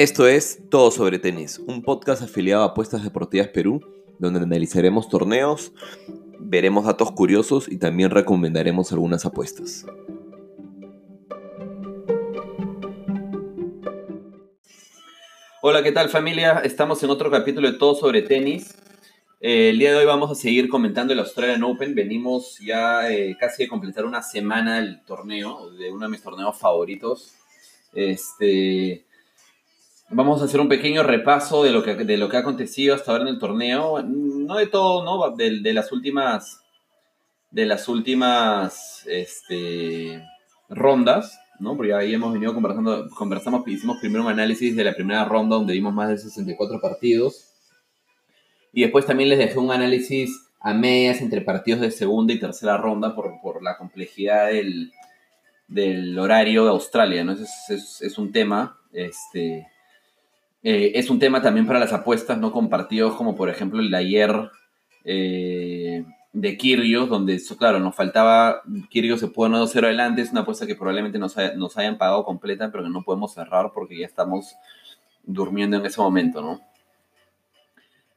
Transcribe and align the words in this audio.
Esto 0.00 0.26
es 0.26 0.62
Todo 0.70 0.90
sobre 0.90 1.18
Tenis, 1.18 1.58
un 1.58 1.82
podcast 1.82 2.22
afiliado 2.22 2.62
a 2.62 2.68
Apuestas 2.68 3.04
Deportivas 3.04 3.48
Perú, 3.48 3.82
donde 4.18 4.40
analizaremos 4.40 5.10
torneos, 5.10 5.74
veremos 6.38 6.86
datos 6.86 7.12
curiosos 7.12 7.70
y 7.70 7.76
también 7.76 8.08
recomendaremos 8.08 8.92
algunas 8.92 9.26
apuestas. 9.26 9.84
Hola, 15.60 15.82
¿qué 15.82 15.92
tal 15.92 16.08
familia? 16.08 16.62
Estamos 16.64 17.02
en 17.02 17.10
otro 17.10 17.30
capítulo 17.30 17.70
de 17.70 17.76
Todo 17.76 17.94
sobre 17.94 18.22
Tenis. 18.22 18.74
Eh, 19.42 19.68
el 19.68 19.78
día 19.78 19.90
de 19.90 19.98
hoy 19.98 20.06
vamos 20.06 20.30
a 20.30 20.34
seguir 20.34 20.70
comentando 20.70 21.12
el 21.12 21.18
Australian 21.18 21.62
Open. 21.62 21.94
Venimos 21.94 22.58
ya 22.60 23.12
eh, 23.12 23.36
casi 23.38 23.64
de 23.64 23.68
completar 23.68 24.06
una 24.06 24.22
semana 24.22 24.76
del 24.76 25.02
torneo, 25.04 25.70
de 25.72 25.92
uno 25.92 26.06
de 26.06 26.10
mis 26.10 26.22
torneos 26.22 26.56
favoritos. 26.58 27.34
Este, 27.92 29.04
vamos 30.10 30.42
a 30.42 30.44
hacer 30.44 30.60
un 30.60 30.68
pequeño 30.68 31.02
repaso 31.02 31.62
de 31.62 31.70
lo 31.70 31.82
que, 31.82 31.94
de 31.94 32.16
lo 32.16 32.28
que 32.28 32.36
ha 32.36 32.40
acontecido 32.40 32.94
hasta 32.94 33.12
ahora 33.12 33.24
en 33.24 33.28
el 33.28 33.38
torneo. 33.38 34.02
No 34.02 34.56
de 34.56 34.66
todo, 34.66 35.04
¿no? 35.04 35.36
De, 35.36 35.72
las 35.72 35.92
últimas, 35.92 36.60
de 37.50 37.66
las 37.66 37.88
últimas 37.88 39.04
este, 39.06 40.22
rondas, 40.68 41.38
¿no? 41.58 41.76
Porque 41.76 41.94
ahí 41.94 42.14
hemos 42.14 42.32
venido 42.32 42.52
conversando, 42.54 43.08
conversamos, 43.10 43.66
hicimos 43.68 43.98
primero 43.98 44.24
un 44.24 44.30
análisis 44.30 44.74
de 44.76 44.84
la 44.84 44.94
primera 44.94 45.24
ronda 45.24 45.56
donde 45.56 45.74
vimos 45.74 45.94
más 45.94 46.08
de 46.08 46.18
64 46.18 46.80
partidos. 46.80 47.46
Y 48.72 48.82
después 48.82 49.06
también 49.06 49.30
les 49.30 49.38
dejé 49.38 49.58
un 49.58 49.72
análisis 49.72 50.48
a 50.60 50.74
medias 50.74 51.20
entre 51.20 51.40
partidos 51.40 51.80
de 51.80 51.90
segunda 51.90 52.32
y 52.32 52.38
tercera 52.38 52.76
ronda 52.76 53.14
por, 53.14 53.40
por 53.42 53.62
la 53.62 53.76
complejidad 53.78 54.48
del, 54.48 54.92
del, 55.66 56.18
horario 56.18 56.64
de 56.64 56.70
Australia, 56.70 57.24
¿no? 57.24 57.32
Es, 57.32 58.00
es 58.00 58.18
un 58.18 58.30
tema, 58.30 58.78
este, 58.92 59.66
eh, 60.62 60.92
es 60.94 61.10
un 61.10 61.18
tema 61.18 61.42
también 61.42 61.66
para 61.66 61.78
las 61.78 61.92
apuestas, 61.92 62.38
¿no? 62.38 62.52
Con 62.52 62.68
partidos 62.68 63.14
como 63.14 63.34
por 63.34 63.48
ejemplo 63.50 63.80
el 63.80 63.90
de 63.90 63.96
ayer 63.96 64.50
eh, 65.04 66.04
de 66.32 66.56
Kyrgios, 66.56 67.08
donde, 67.08 67.40
claro, 67.58 67.80
nos 67.80 67.94
faltaba, 67.94 68.62
Kyrgios 68.90 69.20
se 69.20 69.28
pudo 69.28 69.48
1-0 69.48 69.84
adelante, 69.84 70.22
es 70.22 70.30
una 70.30 70.42
apuesta 70.42 70.66
que 70.66 70.76
probablemente 70.76 71.18
nos, 71.18 71.34
nos 71.56 71.76
hayan 71.76 71.98
pagado 71.98 72.24
completa, 72.24 72.70
pero 72.70 72.84
que 72.84 72.90
no 72.90 73.02
podemos 73.02 73.34
cerrar 73.34 73.72
porque 73.74 73.98
ya 73.98 74.06
estamos 74.06 74.54
durmiendo 75.24 75.76
en 75.76 75.86
ese 75.86 76.00
momento, 76.00 76.40
¿no? 76.40 76.60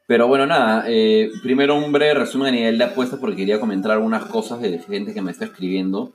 Pero 0.06 0.28
bueno, 0.28 0.46
nada, 0.46 0.84
eh, 0.86 1.30
primero 1.42 1.76
un 1.76 1.90
breve 1.90 2.14
resumen 2.14 2.48
a 2.48 2.56
nivel 2.56 2.76
de 2.76 2.84
apuestas 2.84 3.18
porque 3.18 3.36
quería 3.36 3.58
comentar 3.58 3.92
algunas 3.92 4.26
cosas 4.26 4.60
de 4.60 4.78
gente 4.78 5.14
que 5.14 5.22
me 5.22 5.30
está 5.30 5.46
escribiendo. 5.46 6.12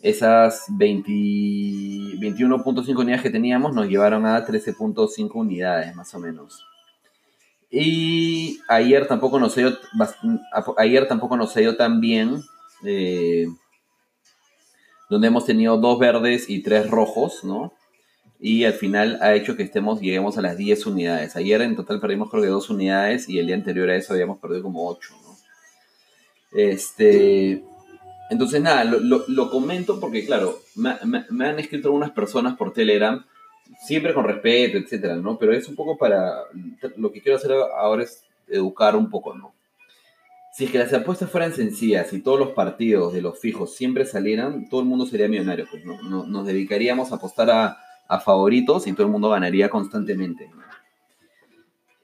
esas 0.00 0.68
21.5 0.68 2.98
unidades 2.98 3.22
que 3.22 3.30
teníamos 3.30 3.74
nos 3.74 3.88
llevaron 3.88 4.26
a 4.26 4.46
13.5 4.46 5.30
unidades, 5.34 5.94
más 5.94 6.14
o 6.14 6.20
menos. 6.20 6.64
Y 7.70 8.60
ayer 8.68 9.06
tampoco 9.06 9.38
nos 9.38 9.54
dio, 9.54 9.76
ayer 10.76 11.06
tampoco 11.06 11.36
nos 11.36 11.54
dio 11.54 11.76
tan 11.76 12.00
bien 12.00 12.42
eh, 12.84 13.46
donde 15.08 15.28
hemos 15.28 15.44
tenido 15.44 15.76
dos 15.76 15.98
verdes 15.98 16.48
y 16.48 16.62
tres 16.62 16.90
rojos, 16.90 17.44
¿no? 17.44 17.72
Y 18.40 18.64
al 18.64 18.72
final 18.72 19.18
ha 19.20 19.34
hecho 19.34 19.56
que 19.56 19.62
estemos, 19.62 20.00
lleguemos 20.00 20.38
a 20.38 20.42
las 20.42 20.56
10 20.56 20.86
unidades. 20.86 21.36
Ayer 21.36 21.60
en 21.60 21.76
total 21.76 22.00
perdimos 22.00 22.30
creo 22.30 22.42
que 22.42 22.48
dos 22.48 22.70
unidades 22.70 23.28
y 23.28 23.38
el 23.38 23.46
día 23.46 23.54
anterior 23.54 23.90
a 23.90 23.96
eso 23.96 24.14
habíamos 24.14 24.38
perdido 24.38 24.62
como 24.62 24.88
8, 24.88 25.14
¿no? 25.22 25.30
Este, 26.52 27.62
entonces 28.30 28.60
nada, 28.62 28.84
lo, 28.84 29.50
comento 29.50 30.00
porque 30.00 30.24
claro, 30.24 30.58
me, 30.74 30.94
me, 31.30 31.46
han 31.46 31.58
escrito 31.58 31.88
algunas 31.88 32.12
personas 32.12 32.56
por 32.56 32.72
Telegram, 32.72 33.24
siempre 33.86 34.14
con 34.14 34.24
respeto, 34.24 34.78
etcétera, 34.78 35.16
¿no? 35.16 35.38
Pero 35.38 35.52
es 35.52 35.68
un 35.68 35.76
poco 35.76 35.98
para, 35.98 36.44
lo 36.96 37.12
que 37.12 37.20
quiero 37.20 37.36
hacer 37.36 37.52
ahora 37.52 38.04
es 38.04 38.24
educar 38.48 38.96
un 38.96 39.10
poco, 39.10 39.34
¿no? 39.34 39.52
Si 40.52 40.64
es 40.64 40.72
que 40.72 40.78
las 40.78 40.92
apuestas 40.92 41.30
fueran 41.30 41.52
sencillas 41.52 42.12
y 42.12 42.20
todos 42.20 42.38
los 42.38 42.50
partidos 42.50 43.12
de 43.12 43.22
los 43.22 43.38
fijos 43.38 43.76
siempre 43.76 44.04
salieran, 44.04 44.68
todo 44.68 44.80
el 44.80 44.86
mundo 44.86 45.06
sería 45.06 45.28
millonario. 45.28 45.66
Pues, 45.70 45.84
¿no? 45.84 46.26
Nos 46.26 46.46
dedicaríamos 46.46 47.12
a 47.12 47.16
apostar 47.16 47.50
a, 47.50 47.78
favoritos 48.18 48.86
y 48.88 48.92
todo 48.92 49.06
el 49.06 49.12
mundo 49.12 49.28
ganaría 49.28 49.68
constantemente. 49.68 50.50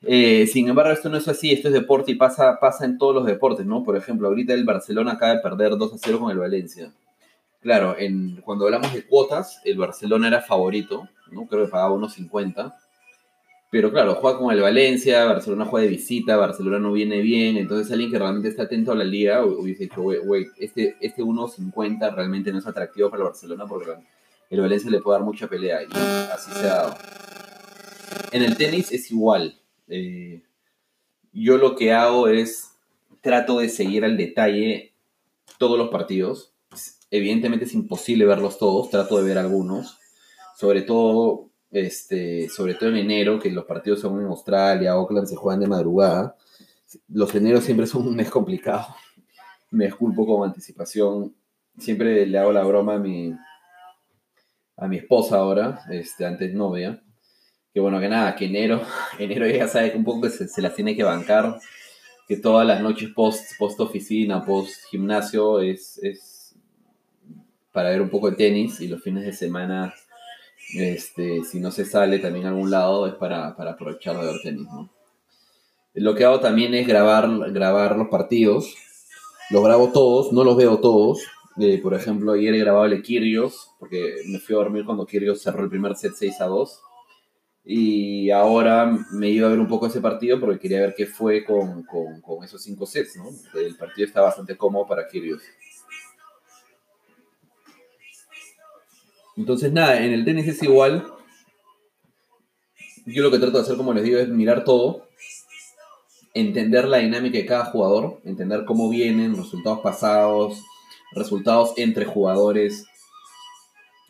Eh, 0.03 0.47
sin 0.47 0.69
embargo, 0.69 0.93
esto 0.93 1.09
no 1.09 1.17
es 1.17 1.27
así, 1.27 1.51
esto 1.51 1.67
es 1.67 1.75
deporte 1.75 2.13
y 2.13 2.15
pasa, 2.15 2.61
pasa 2.61 2.85
en 2.85 2.99
todos 2.99 3.15
los 3.15 3.25
deportes, 3.25 3.67
¿no? 3.67 3.83
Por 3.83 3.97
ejemplo, 3.97 4.29
ahorita 4.29 4.55
el 4.55 4.65
Barcelona 4.65 5.13
acaba 5.13 5.35
de 5.35 5.41
perder 5.41 5.77
2 5.77 5.95
a 5.95 5.97
0 5.99 6.21
con 6.21 6.31
el 6.31 6.39
Valencia. 6.39 6.93
Claro, 7.61 7.97
cuando 8.45 8.67
hablamos 8.67 8.93
de 8.95 9.05
cuotas, 9.05 9.61
el 9.65 9.79
Barcelona 9.79 10.29
era 10.29 10.43
favorito, 10.43 11.09
¿no? 11.33 11.47
Creo 11.47 11.65
que 11.65 11.71
pagaba 11.73 11.97
1.50 11.97 12.73
pero 13.77 13.91
claro, 13.91 14.15
juega 14.15 14.39
con 14.39 14.55
el 14.55 14.61
Valencia, 14.61 15.25
Barcelona 15.25 15.65
juega 15.65 15.85
de 15.85 15.91
visita, 15.91 16.37
Barcelona 16.37 16.79
no 16.79 16.93
viene 16.93 17.21
bien, 17.21 17.57
entonces 17.57 17.93
alguien 17.93 18.11
que 18.11 18.19
realmente 18.19 18.49
está 18.49 18.63
atento 18.63 18.93
a 18.93 18.95
la 18.95 19.05
liga 19.05 19.45
hubiese 19.45 19.85
dicho, 19.85 20.03
güey, 20.03 20.47
este, 20.59 20.97
este 21.01 21.23
1.50 21.23 22.15
realmente 22.15 22.53
no 22.53 22.59
es 22.59 22.67
atractivo 22.67 23.11
para 23.11 23.23
el 23.23 23.29
Barcelona 23.29 23.67
porque 23.67 23.91
el 24.51 24.61
Valencia 24.61 24.91
le 24.91 25.01
puede 25.01 25.19
dar 25.19 25.25
mucha 25.25 25.49
pelea 25.49 25.83
y 25.83 25.87
así 26.33 26.51
se 26.53 26.69
ha 26.69 26.75
dado. 26.75 26.97
En 28.33 28.43
el 28.43 28.57
tenis 28.57 28.93
es 28.93 29.11
igual. 29.11 29.61
Eh, 29.89 30.43
yo 31.33 31.59
lo 31.59 31.77
que 31.77 31.93
hago 31.93 32.29
es 32.29 32.71
trato 33.21 33.59
de 33.59 33.69
seguir 33.69 34.05
al 34.05 34.17
detalle 34.17 34.93
todos 35.59 35.79
los 35.79 35.91
partidos. 35.91 36.53
Evidentemente 37.11 37.65
es 37.65 37.75
imposible 37.75 38.25
verlos 38.25 38.59
todos, 38.59 38.91
trato 38.91 39.19
de 39.19 39.25
ver 39.25 39.39
algunos. 39.39 39.99
Sobre 40.57 40.83
todo 40.83 41.51
este, 41.71 42.49
sobre 42.49 42.75
todo 42.75 42.91
en 42.91 42.97
enero, 42.97 43.39
que 43.39 43.51
los 43.51 43.65
partidos 43.65 44.01
son 44.01 44.21
en 44.21 44.27
Australia, 44.27 44.93
Auckland 44.93 45.27
se 45.27 45.37
juegan 45.37 45.61
de 45.61 45.67
madrugada. 45.67 46.37
Los 47.09 47.35
eneros 47.35 47.65
siempre 47.65 47.87
son 47.87 48.07
un 48.07 48.17
mes 48.17 48.31
complicado. 48.31 48.87
Me 49.71 49.87
disculpo 49.87 50.27
con 50.27 50.49
anticipación. 50.49 51.35
Siempre 51.79 52.25
le 52.27 52.39
hago 52.39 52.53
la 52.53 52.65
broma 52.65 52.95
a 52.95 52.99
mi, 52.99 53.35
a 54.77 54.87
mi 54.89 54.99
esposa 54.99 55.37
ahora, 55.37 55.81
este, 55.91 56.25
antes 56.25 56.53
novia. 56.55 57.03
Que 57.73 57.81
bueno, 57.81 58.01
que 58.01 58.09
nada, 58.09 58.35
que 58.35 58.47
enero, 58.47 58.83
enero 59.19 59.47
ya 59.47 59.69
sabe 59.69 59.93
que 59.93 59.99
un 59.99 60.05
poco 60.05 60.29
se, 60.29 60.49
se 60.49 60.63
las 60.63 60.75
tiene 60.75 60.97
que 60.97 61.03
bancar. 61.03 61.59
Que 62.29 62.37
todas 62.37 62.67
las 62.67 62.81
noches 62.81 63.11
post, 63.15 63.57
post 63.59 63.79
oficina, 63.81 64.45
post 64.45 64.85
gimnasio 64.91 65.61
es, 65.61 65.99
es 66.03 66.57
para 67.73 67.91
ver 67.91 68.01
un 68.01 68.11
poco 68.11 68.31
de 68.31 68.37
tenis 68.37 68.81
y 68.81 68.89
los 68.89 69.03
fines 69.03 69.25
de 69.25 69.33
semana 69.33 69.95
este, 70.75 71.45
si 71.45 71.61
no 71.61 71.71
se 71.71 71.85
sale 71.85 72.19
también 72.19 72.47
a 72.47 72.49
algún 72.49 72.71
lado 72.71 73.07
es 73.07 73.15
para, 73.15 73.49
aprovechar 73.49 74.19
de 74.19 74.27
ver 74.27 74.41
tenis, 74.43 74.67
Lo 75.95 76.15
que 76.15 76.25
hago 76.25 76.41
también 76.41 76.75
es 76.75 76.87
grabar, 76.87 77.29
grabar 77.53 77.97
los 77.97 78.09
partidos. 78.09 78.75
Los 79.51 79.63
grabo 79.63 79.93
todos, 79.93 80.33
no 80.33 80.43
los 80.43 80.57
veo 80.57 80.81
todos. 80.81 81.21
Por 81.83 81.95
ejemplo, 81.95 82.33
ayer 82.33 82.55
he 82.55 82.59
grabado 82.59 82.85
el 82.85 83.03
porque 83.79 84.17
me 84.27 84.39
fui 84.39 84.55
a 84.55 84.59
dormir 84.59 84.85
cuando 84.85 85.07
Kyrgios 85.07 85.41
cerró 85.41 85.65
el 85.65 85.71
primer 85.71 85.97
set 85.97 86.13
6 86.15 86.41
a 86.43 86.47
2. 86.47 86.83
Y 87.65 88.31
ahora 88.31 88.97
me 89.13 89.31
iba 89.31 89.49
a 89.49 89.51
ver 89.51 89.59
un 89.59 89.67
poco 89.67 89.87
ese 89.87 90.01
partido 90.01 90.39
porque 90.39 90.59
quería 90.59 90.81
ver 90.81 90.95
qué 90.95 91.07
fue 91.07 91.45
con, 91.45 91.85
esos 92.45 92.63
cinco 92.63 92.85
sets, 92.85 93.19
El 93.55 93.75
partido 93.77 94.07
está 94.07 94.21
bastante 94.21 94.57
cómodo 94.57 94.87
para 94.87 95.09
Kyrgios. 95.09 95.43
Entonces, 99.37 99.73
nada, 99.73 100.03
en 100.03 100.13
el 100.13 100.25
tenis 100.25 100.47
es 100.47 100.63
igual. 100.63 101.07
Yo 103.07 103.23
lo 103.23 103.31
que 103.31 103.39
trato 103.39 103.57
de 103.57 103.63
hacer, 103.63 103.77
como 103.77 103.95
les 103.95 104.05
digo, 104.05 104.19
es 104.19 104.29
mirar 104.29 104.65
todo, 104.65 105.09
entender 106.35 106.87
la 106.87 106.99
dinámica 106.99 107.39
de 107.39 107.47
cada 107.47 107.67
jugador, 107.67 108.21
entender 108.25 108.65
cómo 108.65 108.91
vienen, 108.91 109.37
resultados 109.37 109.81
pasados, 109.81 110.63
resultados 111.13 111.73
entre 111.77 112.05
jugadores, 112.05 112.87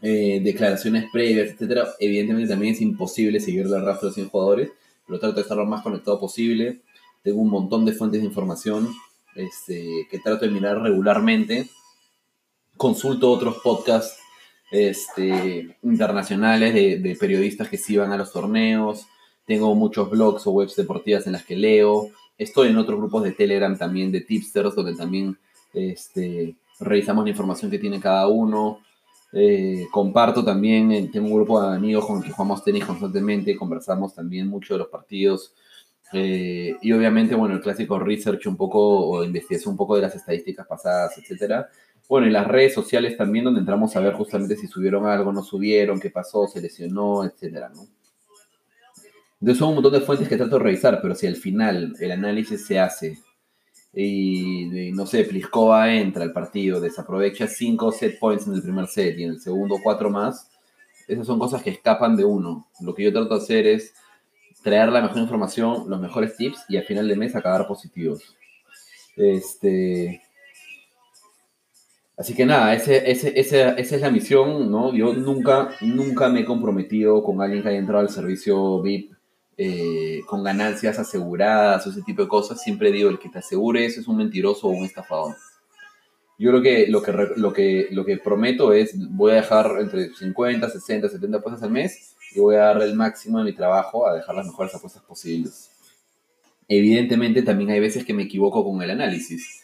eh, 0.03 0.41
declaraciones 0.43 1.11
previas, 1.13 1.49
etc. 1.49 1.89
Evidentemente 1.99 2.51
también 2.51 2.75
es 2.75 2.81
imposible 2.81 3.41
seguir 3.41 3.67
el 3.67 3.85
rastro 3.85 4.09
de 4.09 4.15
100 4.15 4.29
jugadores, 4.29 4.71
pero 5.07 5.19
trato 5.19 5.37
de 5.37 5.43
estar 5.43 5.57
lo 5.57 5.67
más 5.67 5.83
conectado 5.83 6.19
posible. 6.19 6.81
Tengo 7.23 7.41
un 7.41 7.51
montón 7.51 7.85
de 7.85 7.93
fuentes 7.93 8.21
de 8.21 8.27
información. 8.27 8.89
este, 9.35 10.09
que 10.11 10.19
trato 10.19 10.47
de 10.47 10.51
mirar 10.51 10.81
regularmente. 10.81 11.69
Consulto 12.77 13.31
otros 13.31 13.59
podcasts 13.63 14.19
este, 14.71 15.77
internacionales 15.83 16.75
de, 16.75 16.99
de 16.99 17.17
periodistas 17.17 17.69
que 17.69 17.77
sí 17.77 17.97
van 17.97 18.13
a 18.13 18.17
los 18.17 18.33
torneos. 18.33 19.07
Tengo 19.47 19.75
muchos 19.75 20.11
blogs 20.11 20.47
o 20.47 20.51
webs 20.53 20.77
deportivas 20.77 21.27
en 21.27 21.33
las 21.33 21.45
que 21.45 21.57
leo. 21.57 22.11
Estoy 22.39 22.69
en 22.69 22.77
otros 22.77 22.99
grupos 22.99 23.23
de 23.23 23.33
Telegram 23.33 23.77
también 23.79 24.11
de 24.11 24.21
tipsters, 24.21 24.75
donde 24.75 24.95
también 24.95 25.39
este, 25.73 26.57
revisamos 26.81 27.25
la 27.25 27.31
información 27.31 27.71
que 27.71 27.79
tiene 27.79 28.01
cada 28.01 28.29
uno. 28.29 28.81
Eh, 29.33 29.87
comparto 29.91 30.45
también, 30.45 30.93
eh, 30.93 31.11
tengo 31.13 31.27
un 31.27 31.35
grupo 31.35 31.61
de 31.61 31.77
amigos 31.77 32.07
con 32.07 32.17
los 32.17 32.25
que 32.25 32.31
jugamos 32.31 32.65
tenis 32.65 32.85
constantemente, 32.85 33.57
conversamos 33.57 34.15
también 34.15 34.49
mucho 34.49 34.75
de 34.75 34.79
los 34.79 34.89
partidos. 34.89 35.55
Eh, 36.13 36.77
y 36.81 36.93
obviamente, 36.93 37.35
bueno, 37.35 37.55
el 37.55 37.61
clásico 37.61 37.99
research 37.99 38.47
un 38.47 38.57
poco 38.57 38.81
o 38.81 39.25
investigación 39.25 39.73
un 39.73 39.77
poco 39.77 39.97
de 39.97 40.03
las 40.03 40.15
estadísticas 40.15 40.67
pasadas, 40.67 41.19
etcétera. 41.19 41.69
Bueno, 42.09 42.29
y 42.29 42.31
las 42.31 42.47
redes 42.47 42.73
sociales 42.73 43.17
también, 43.17 43.45
donde 43.45 43.61
entramos 43.61 43.97
a 43.97 44.01
ver 44.01 44.15
justamente 44.15 44.57
si 44.57 44.69
subieron 44.69 45.07
algo, 45.07 45.33
no 45.33 45.43
subieron, 45.43 45.99
qué 45.99 46.11
pasó, 46.11 46.47
se 46.47 46.61
lesionó, 46.61 47.25
etcétera, 47.25 47.69
¿no? 47.75 47.89
Entonces 49.41 49.59
son 49.59 49.71
un 49.71 49.75
montón 49.77 49.93
de 49.93 50.01
fuentes 50.01 50.29
que 50.29 50.37
trato 50.37 50.57
de 50.57 50.65
revisar, 50.65 51.01
pero 51.03 51.15
si 51.15 51.27
al 51.27 51.37
final 51.37 51.95
el 51.99 52.13
análisis 52.13 52.65
se 52.65 52.79
hace 52.79 53.19
y, 53.99 54.93
no 54.93 55.07
sé, 55.07 55.25
Pliskova 55.25 55.91
entra 55.91 56.23
al 56.23 56.33
partido, 56.33 56.81
desaprovecha 56.81 57.49
cinco 57.49 57.91
set 57.91 58.19
points 58.19 58.47
en 58.47 58.53
el 58.53 58.63
primer 58.63 58.87
set 58.89 59.19
y 59.19 59.25
en 59.25 59.31
el 59.31 59.41
segundo 59.41 59.79
cuatro 59.83 60.11
más, 60.11 60.51
esas 61.09 61.27
son 61.27 61.39
cosas 61.39 61.63
que 61.63 61.71
escapan 61.71 62.15
de 62.15 62.25
uno. 62.25 62.69
Lo 62.81 62.95
que 62.95 63.05
yo 63.05 63.13
trato 63.13 63.39
de 63.39 63.43
hacer 63.43 63.67
es 63.67 63.95
traer 64.63 64.91
la 64.91 65.01
mejor 65.01 65.19
información, 65.19 65.89
los 65.89 65.99
mejores 65.99 66.37
tips 66.37 66.65
y 66.69 66.77
al 66.77 66.85
final 66.85 67.09
de 67.09 67.17
mes 67.17 67.35
acabar 67.35 67.67
positivos. 67.67 68.37
Este, 69.17 70.21
Así 72.19 72.35
que 72.35 72.47
nada, 72.47 72.75
ese, 72.75 73.11
ese, 73.11 73.39
esa 73.39 73.75
es 73.77 74.01
la 74.01 74.11
misión, 74.11 74.71
¿no? 74.71 74.95
Yo 74.95 75.13
nunca, 75.13 75.71
nunca 75.83 76.31
me 76.31 76.41
he 76.41 76.45
comprometido 76.47 77.23
con 77.23 77.43
alguien 77.43 77.63
que 77.63 77.69
haya 77.69 77.79
entrado 77.79 78.01
al 78.01 78.09
servicio 78.09 78.81
VIP 78.81 79.16
eh, 79.59 80.21
con 80.27 80.45
ganancias 80.45 80.99
aseguradas 80.99 81.87
o 81.87 81.91
ese 81.91 82.03
tipo 82.03 82.23
de 82.23 82.29
cosas, 82.29 82.63
siempre 82.63 82.93
digo, 82.93 83.09
el 83.09 83.19
que 83.19 83.31
te 83.31 83.39
asegure 83.39 83.87
eso 83.87 84.01
es 84.01 84.09
un 84.09 84.19
mentiroso 84.19 84.67
o 84.67 84.71
un 84.71 84.85
estafador. 84.85 85.35
Yo 86.39 86.53
lo 86.53 86.61
que, 86.61 86.87
lo 86.89 87.03
que, 87.03 87.13
lo 87.37 87.53
que, 87.53 87.89
lo 87.91 88.05
que 88.05 88.19
prometo 88.19 88.73
es, 88.75 88.93
voy 89.11 89.33
a 89.33 89.37
dejar 89.37 89.79
entre 89.81 90.11
50, 90.13 90.69
60, 90.69 91.09
70 91.09 91.39
apuestas 91.39 91.63
al 91.63 91.71
mes 91.71 92.15
y 92.35 92.41
voy 92.41 92.57
a 92.57 92.65
dar 92.65 92.83
el 92.83 92.95
máximo 92.95 93.39
de 93.39 93.45
mi 93.45 93.55
trabajo 93.55 94.07
a 94.07 94.15
dejar 94.15 94.35
las 94.35 94.47
mejores 94.47 94.75
apuestas 94.75 95.03
posibles. 95.03 95.71
Evidentemente 96.69 97.43
también 97.43 97.71
hay 97.71 97.81
veces 97.81 98.05
que 98.05 98.13
me 98.13 98.25
equivoco 98.25 98.63
con 98.63 98.83
el 98.83 98.91
análisis. 98.91 99.63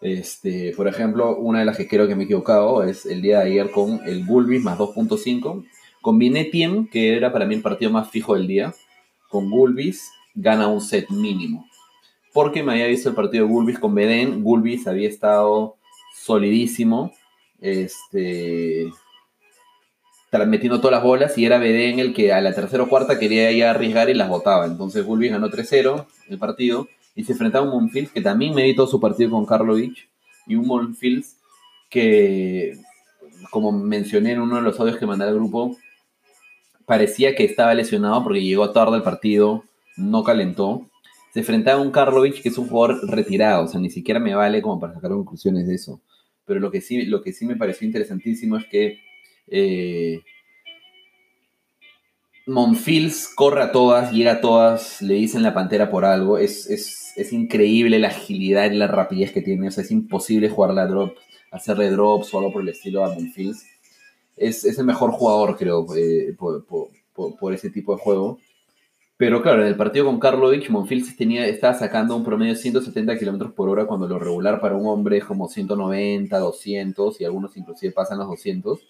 Este, 0.00 0.72
por 0.76 0.86
ejemplo, 0.86 1.36
una 1.38 1.60
de 1.60 1.64
las 1.64 1.76
que 1.76 1.88
creo 1.88 2.06
que 2.06 2.14
me 2.14 2.22
he 2.22 2.26
equivocado 2.26 2.84
es 2.84 3.06
el 3.06 3.22
día 3.22 3.40
de 3.40 3.46
ayer 3.46 3.70
con 3.72 4.00
el 4.06 4.22
Bulbis 4.22 4.62
más 4.62 4.78
2.5. 4.78 5.64
Combiné 6.02 6.44
Tiem, 6.44 6.86
que 6.86 7.16
era 7.16 7.32
para 7.32 7.46
mí 7.46 7.54
el 7.54 7.62
partido 7.62 7.90
más 7.90 8.10
fijo 8.10 8.34
del 8.34 8.46
día, 8.46 8.74
con 9.28 9.50
Gulbis 9.50 10.10
gana 10.34 10.68
un 10.68 10.80
set 10.80 11.08
mínimo. 11.10 11.66
Porque 12.32 12.62
me 12.62 12.72
había 12.72 12.86
visto 12.86 13.08
el 13.08 13.14
partido 13.14 13.46
de 13.46 13.52
Gulbis 13.52 13.78
con 13.78 13.94
Beden, 13.94 14.42
Gulbis 14.42 14.86
había 14.86 15.08
estado 15.08 15.76
solidísimo, 16.16 17.12
este, 17.60 18.90
metiendo 20.46 20.80
todas 20.80 20.96
las 20.96 21.04
bolas 21.04 21.38
y 21.38 21.44
era 21.44 21.58
Beden 21.58 22.00
el 22.00 22.12
que 22.12 22.32
a 22.32 22.40
la 22.40 22.54
tercera 22.54 22.82
o 22.82 22.88
cuarta 22.88 23.18
quería 23.18 23.52
ya 23.52 23.70
arriesgar 23.70 24.10
y 24.10 24.14
las 24.14 24.28
botaba. 24.28 24.66
Entonces 24.66 25.04
Gulbis 25.04 25.30
ganó 25.30 25.48
3-0 25.48 26.06
el 26.28 26.38
partido 26.38 26.88
y 27.14 27.24
se 27.24 27.32
enfrentaba 27.32 27.64
a 27.64 27.68
un 27.68 27.74
Monfils 27.82 28.10
que 28.10 28.20
también 28.20 28.54
me 28.54 28.64
vi 28.64 28.74
todo 28.74 28.88
su 28.88 29.00
partido 29.00 29.30
con 29.30 29.46
Karlovic 29.46 30.08
y 30.46 30.56
un 30.56 30.66
Monfils 30.66 31.36
que, 31.88 32.76
como 33.50 33.70
mencioné 33.70 34.32
en 34.32 34.40
uno 34.40 34.56
de 34.56 34.62
los 34.62 34.78
audios 34.80 34.96
que 34.96 35.06
mandé 35.06 35.24
al 35.24 35.34
grupo, 35.34 35.76
parecía 36.86 37.34
que 37.34 37.44
estaba 37.44 37.74
lesionado 37.74 38.22
porque 38.22 38.42
llegó 38.42 38.70
tarde 38.70 38.96
al 38.96 39.02
partido, 39.02 39.64
no 39.96 40.24
calentó. 40.24 40.88
Se 41.32 41.40
enfrentaba 41.40 41.80
a 41.80 41.82
un 41.82 41.90
Karlovic 41.90 42.42
que 42.42 42.48
es 42.48 42.58
un 42.58 42.68
jugador 42.68 43.08
retirado, 43.08 43.64
o 43.64 43.68
sea, 43.68 43.80
ni 43.80 43.90
siquiera 43.90 44.20
me 44.20 44.34
vale 44.34 44.62
como 44.62 44.78
para 44.78 44.94
sacar 44.94 45.10
conclusiones 45.10 45.66
de 45.66 45.74
eso. 45.74 46.00
Pero 46.46 46.60
lo 46.60 46.70
que 46.70 46.80
sí, 46.80 47.06
lo 47.06 47.22
que 47.22 47.32
sí 47.32 47.46
me 47.46 47.56
pareció 47.56 47.86
interesantísimo 47.86 48.56
es 48.56 48.66
que 48.66 48.98
eh, 49.48 50.20
Monfils 52.46 53.32
corre 53.34 53.62
a 53.62 53.72
todas, 53.72 54.12
llega 54.12 54.32
a 54.32 54.40
todas, 54.40 55.00
le 55.00 55.14
dicen 55.14 55.42
la 55.42 55.54
pantera 55.54 55.90
por 55.90 56.04
algo. 56.04 56.38
Es, 56.38 56.68
es, 56.68 57.32
increíble 57.32 57.98
la 57.98 58.08
agilidad 58.08 58.70
y 58.70 58.76
la 58.76 58.86
rapidez 58.86 59.32
que 59.32 59.40
tiene. 59.40 59.68
O 59.68 59.70
sea, 59.70 59.82
es 59.82 59.90
imposible 59.90 60.50
jugar 60.50 60.74
la 60.74 60.86
drop, 60.86 61.16
hacerle 61.50 61.90
drop 61.90 62.24
solo 62.24 62.52
por 62.52 62.62
el 62.62 62.68
estilo 62.68 63.04
a 63.04 63.14
Monfils 63.14 63.64
es, 64.36 64.64
el 64.64 64.84
mejor 64.84 65.10
jugador, 65.12 65.56
creo, 65.56 65.86
eh, 65.96 66.36
por, 66.36 67.54
ese 67.54 67.70
tipo 67.70 67.94
de 67.94 68.02
juego. 68.02 68.38
Pero 69.16 69.42
claro, 69.42 69.62
en 69.62 69.68
el 69.68 69.76
partido 69.76 70.06
con 70.06 70.18
Karlovic, 70.18 70.68
Monfils 70.70 71.16
tenía, 71.16 71.46
estaba 71.46 71.74
sacando 71.74 72.16
un 72.16 72.24
promedio 72.24 72.54
de 72.54 72.58
170 72.58 73.16
km 73.16 73.52
por 73.52 73.68
hora 73.68 73.86
cuando 73.86 74.08
lo 74.08 74.18
regular 74.18 74.60
para 74.60 74.74
un 74.74 74.86
hombre 74.86 75.18
es 75.18 75.24
como 75.24 75.48
190, 75.48 76.36
200 76.36 77.20
y 77.20 77.24
algunos 77.24 77.56
inclusive 77.56 77.92
pasan 77.92 78.18
los 78.18 78.26
200. 78.28 78.80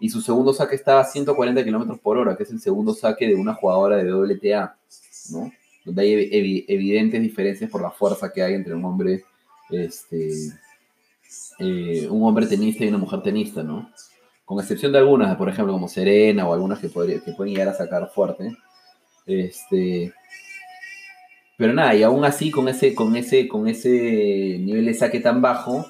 Y 0.00 0.10
su 0.10 0.20
segundo 0.20 0.52
saque 0.52 0.74
estaba 0.74 1.00
a 1.00 1.04
140 1.04 1.64
km 1.64 1.98
por 1.98 2.18
hora, 2.18 2.36
que 2.36 2.42
es 2.42 2.50
el 2.50 2.60
segundo 2.60 2.92
saque 2.92 3.26
de 3.26 3.36
una 3.36 3.54
jugadora 3.54 3.96
de 3.96 4.12
WTA, 4.12 4.76
¿no? 5.30 5.50
Donde 5.84 6.02
hay 6.02 6.64
evidentes 6.68 7.22
diferencias 7.22 7.70
por 7.70 7.80
la 7.80 7.90
fuerza 7.90 8.30
que 8.32 8.42
hay 8.42 8.54
entre 8.54 8.74
un 8.74 8.84
hombre, 8.84 9.24
este, 9.70 10.30
eh, 11.58 12.06
un 12.10 12.22
hombre 12.24 12.46
tenista 12.46 12.84
y 12.84 12.88
una 12.88 12.98
mujer 12.98 13.22
tenista, 13.22 13.62
¿no? 13.62 13.90
Con 14.44 14.60
excepción 14.60 14.92
de 14.92 14.98
algunas, 14.98 15.36
por 15.36 15.48
ejemplo, 15.48 15.72
como 15.72 15.88
Serena 15.88 16.46
o 16.46 16.52
algunas 16.52 16.78
que, 16.78 16.88
que 16.88 17.32
pueden 17.32 17.54
llegar 17.54 17.68
a 17.68 17.74
sacar 17.74 18.10
fuerte. 18.14 18.54
Este, 19.26 20.12
pero 21.56 21.72
nada, 21.72 21.94
y 21.94 22.02
aún 22.02 22.24
así, 22.24 22.50
con 22.50 22.68
ese, 22.68 22.94
con 22.94 23.16
ese, 23.16 23.48
con 23.48 23.68
ese 23.68 23.88
nivel 24.60 24.86
de 24.86 24.94
saque 24.94 25.20
tan 25.20 25.40
bajo, 25.40 25.86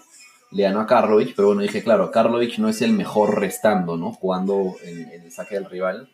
le 0.52 0.62
ganó 0.62 0.80
a 0.80 0.86
Karlovic, 0.86 1.34
pero 1.34 1.48
bueno, 1.48 1.62
dije, 1.62 1.82
claro, 1.82 2.10
Karlovic 2.10 2.58
no 2.58 2.68
es 2.68 2.80
el 2.82 2.92
mejor 2.92 3.40
restando, 3.40 3.96
¿no? 3.96 4.12
Jugando 4.12 4.76
en, 4.84 5.10
el 5.10 5.32
saque 5.32 5.56
del 5.56 5.64
rival. 5.64 6.08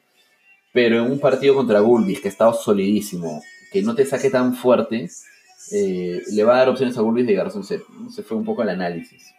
Pero 0.73 1.05
en 1.05 1.11
un 1.11 1.19
partido 1.19 1.57
contra 1.57 1.81
Gulbis, 1.81 2.21
que 2.21 2.29
ha 2.29 2.31
estado 2.31 2.55
solidísimo, 2.55 3.43
que 3.73 3.83
no 3.83 3.95
te 3.95 4.07
saque 4.07 4.31
tan 4.31 4.55
fuerte, 4.55 5.11
eh, 5.73 6.23
le 6.31 6.45
va 6.45 6.55
a 6.55 6.59
dar 6.59 6.69
opciones 6.71 6.97
a 6.97 7.03
Gulbis 7.03 7.27
de 7.27 7.33
llegar 7.33 7.49
a 7.49 7.53
un 7.53 7.65
set. 7.65 7.83
Se 8.09 8.23
fue 8.23 8.37
un 8.37 8.45
poco 8.45 8.63
el 8.63 8.71
análisis 8.71 9.35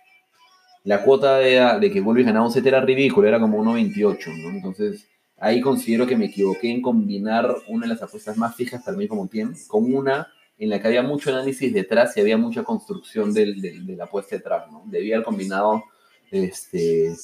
la 0.83 1.03
cuota 1.03 1.37
de, 1.37 1.91
que 1.91 2.01
Wolves 2.01 2.25
ganaba 2.25 2.45
un 2.45 2.51
set 2.51 2.65
era 2.65 2.81
ridícula, 2.81 3.27
era 3.27 3.39
como 3.39 3.63
1.28, 3.63 4.41
¿no? 4.41 4.49
Entonces, 4.49 5.07
ahí 5.37 5.61
considero 5.61 6.07
que 6.07 6.17
me 6.17 6.25
equivoqué 6.25 6.71
en 6.71 6.81
combinar 6.81 7.55
una 7.67 7.85
de 7.85 7.93
las 7.93 8.01
apuestas 8.01 8.37
más 8.37 8.55
fijas 8.55 8.83
para 8.83 8.97
mí 8.97 9.07
como 9.07 9.27
tiempo 9.27 9.57
con 9.67 9.93
una 9.93 10.27
en 10.57 10.69
la 10.69 10.79
que 10.79 10.87
había 10.87 11.01
mucho 11.01 11.31
análisis 11.31 11.73
detrás 11.73 12.15
y 12.15 12.21
había 12.21 12.37
mucha 12.37 12.63
construcción 12.63 13.33
de, 13.33 13.55
la 13.97 14.05
apuesta 14.05 14.35
detrás, 14.35 14.71
¿no? 14.71 14.83
Debía 14.85 15.15
haber 15.15 15.25
combinado 15.25 15.83
este, 16.29 17.15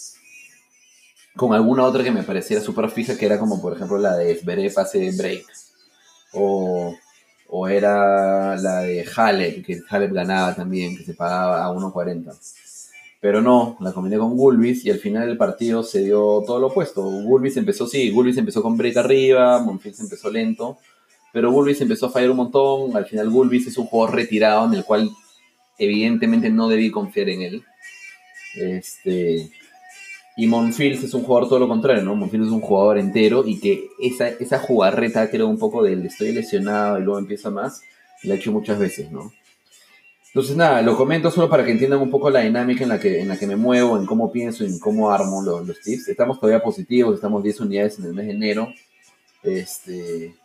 con 1.35 1.53
alguna 1.53 1.83
otra 1.83 2.03
que 2.03 2.11
me 2.11 2.23
pareciera 2.23 2.61
súper 2.61 2.89
fija, 2.89 3.17
que 3.17 3.25
era 3.25 3.39
como, 3.39 3.61
por 3.61 3.75
ejemplo, 3.75 3.97
la 3.97 4.17
de 4.17 4.35
Zverev 4.35 4.73
pase 4.73 5.11
break, 5.15 5.45
o, 6.33 6.95
o 7.47 7.67
era 7.67 8.55
la 8.55 8.79
de 8.79 9.05
Halep, 9.15 9.65
que 9.65 9.81
Halep 9.87 10.13
ganaba 10.13 10.55
también, 10.55 10.97
que 10.97 11.03
se 11.03 11.13
pagaba 11.13 11.63
a 11.63 11.71
1.40 11.71 12.35
pero 13.19 13.41
no, 13.41 13.77
la 13.79 13.93
combiné 13.93 14.17
con 14.17 14.37
Gulbis 14.37 14.85
y 14.85 14.91
al 14.91 14.99
final 14.99 15.27
del 15.27 15.37
partido 15.37 15.83
se 15.83 16.03
dio 16.03 16.43
todo 16.45 16.59
lo 16.59 16.67
opuesto. 16.67 17.01
Gulbis 17.01 17.57
empezó, 17.57 17.87
sí, 17.87 18.11
Gulbis 18.11 18.37
empezó 18.37 18.61
con 18.61 18.77
break 18.77 18.97
arriba, 18.97 19.59
Monfils 19.59 19.99
empezó 19.99 20.29
lento, 20.29 20.77
pero 21.33 21.51
Gulbis 21.51 21.81
empezó 21.81 22.07
a 22.07 22.11
fallar 22.11 22.31
un 22.31 22.37
montón. 22.37 22.95
Al 22.95 23.05
final 23.05 23.29
Gulbis 23.29 23.67
es 23.67 23.77
un 23.77 23.87
jugador 23.87 24.15
retirado 24.15 24.67
en 24.67 24.75
el 24.75 24.85
cual 24.85 25.09
evidentemente 25.79 26.49
no 26.49 26.67
debí 26.67 26.91
confiar 26.91 27.29
en 27.29 27.41
él. 27.41 27.63
Este, 28.55 29.49
y 30.35 30.45
Monfils 30.47 31.03
es 31.03 31.13
un 31.15 31.23
jugador 31.23 31.49
todo 31.49 31.59
lo 31.59 31.67
contrario, 31.67 32.03
¿no? 32.03 32.15
Monfils 32.15 32.45
es 32.45 32.51
un 32.51 32.61
jugador 32.61 32.99
entero 32.99 33.43
y 33.47 33.59
que 33.59 33.89
esa, 33.99 34.27
esa 34.29 34.59
jugarreta 34.59 35.29
que 35.29 35.37
era 35.37 35.45
un 35.45 35.57
poco 35.57 35.83
del 35.83 36.05
estoy 36.05 36.31
lesionado 36.31 36.99
y 36.99 37.03
luego 37.03 37.17
empieza 37.17 37.49
más, 37.49 37.81
la 38.23 38.35
he 38.35 38.37
hecho 38.37 38.51
muchas 38.51 38.77
veces, 38.77 39.11
¿no? 39.11 39.31
Entonces, 40.37 40.55
nada, 40.55 40.83
lo 40.83 40.95
comento 40.95 41.31
solo 41.31 41.49
para 41.49 41.65
que 41.65 41.71
entiendan 41.71 41.99
un 41.99 42.11
poco 42.11 42.29
la 42.29 42.41
dinámica 42.41 42.83
en 42.83 42.89
la 42.89 42.99
que, 42.99 43.21
en 43.21 43.27
la 43.27 43.39
que 43.39 43.47
me 43.47 43.55
muevo, 43.55 43.97
en 43.97 44.05
cómo 44.05 44.31
pienso, 44.31 44.63
en 44.63 44.77
cómo 44.77 45.09
armo 45.09 45.41
los, 45.41 45.81
tips. 45.81 46.09
Estamos 46.09 46.39
todavía 46.39 46.61
positivos, 46.61 47.15
estamos 47.15 47.41
10 47.41 47.61
unidades 47.61 47.97
en 47.97 48.05
el 48.05 48.13
mes 48.13 48.27
de 48.27 48.33
enero. 48.33 48.71
Este, 49.41 50.35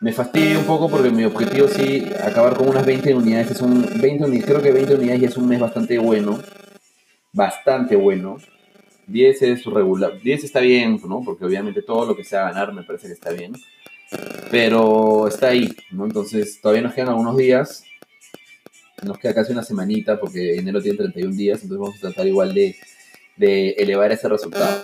me 0.00 0.12
fastidia 0.12 0.58
un 0.58 0.64
poco 0.64 0.88
porque 0.88 1.10
mi 1.10 1.22
objetivo 1.22 1.68
sí, 1.68 2.04
acabar 2.20 2.56
con 2.56 2.68
unas 2.68 2.84
20 2.84 3.14
unidades, 3.14 3.52
es 3.52 3.60
un 3.60 3.88
20 4.00 4.42
creo 4.42 4.60
que 4.60 4.72
20 4.72 4.96
unidades 4.96 5.20
ya 5.20 5.28
es 5.28 5.36
un 5.36 5.46
mes 5.46 5.60
bastante 5.60 5.98
bueno, 5.98 6.40
bastante 7.32 7.94
bueno. 7.94 8.38
10 9.06 9.42
es 9.42 9.64
regular, 9.66 10.18
10 10.20 10.42
está 10.42 10.58
bien, 10.58 11.00
¿no? 11.06 11.22
Porque 11.24 11.44
obviamente 11.44 11.82
todo 11.82 12.06
lo 12.06 12.16
que 12.16 12.24
sea 12.24 12.42
ganar 12.42 12.72
me 12.72 12.82
parece 12.82 13.06
que 13.06 13.12
está 13.12 13.30
bien. 13.30 13.52
Pero 14.50 15.28
está 15.28 15.50
ahí, 15.50 15.68
¿no? 15.92 16.06
Entonces 16.06 16.60
todavía 16.60 16.82
nos 16.82 16.94
quedan 16.94 17.10
algunos 17.10 17.36
días 17.36 17.84
nos 19.02 19.18
queda 19.18 19.34
casi 19.34 19.52
una 19.52 19.62
semanita 19.62 20.18
porque 20.18 20.56
enero 20.56 20.80
tiene 20.82 20.98
31 20.98 21.34
días, 21.34 21.62
entonces 21.62 21.80
vamos 21.80 21.96
a 21.96 22.00
tratar 22.00 22.26
igual 22.26 22.54
de, 22.54 22.76
de 23.36 23.70
elevar 23.70 24.12
ese 24.12 24.28
resultado. 24.28 24.82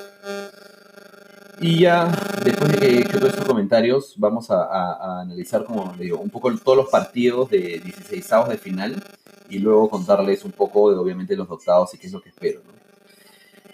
Y 1.61 1.81
ya, 1.81 2.11
después 2.45 2.73
de 2.73 2.79
que 2.79 2.87
he 2.87 3.01
hecho 3.01 3.19
todos 3.19 3.31
estos 3.31 3.47
comentarios, 3.47 4.15
vamos 4.17 4.51
a, 4.51 5.21
analizar, 5.23 5.65
como 5.65 5.95
digo, 5.99 6.19
un 6.19 6.31
poco 6.31 6.55
todos 6.57 6.77
los 6.77 6.89
partidos 6.89 7.49
de 7.51 7.81
16 7.83 8.33
avos 8.33 8.49
de 8.49 8.59
final 8.59 9.03
y 9.49 9.59
luego 9.59 9.89
contarles 9.89 10.45
un 10.45 10.53
poco 10.53 10.91
de, 10.91 10.99
obviamente, 10.99 11.37
los 11.37 11.49
octavos 11.49 11.95
y 11.95 11.99
qué 11.99 12.09
es 12.09 12.13
lo 12.13 12.21
que 12.21 12.31
espero. 12.31 12.61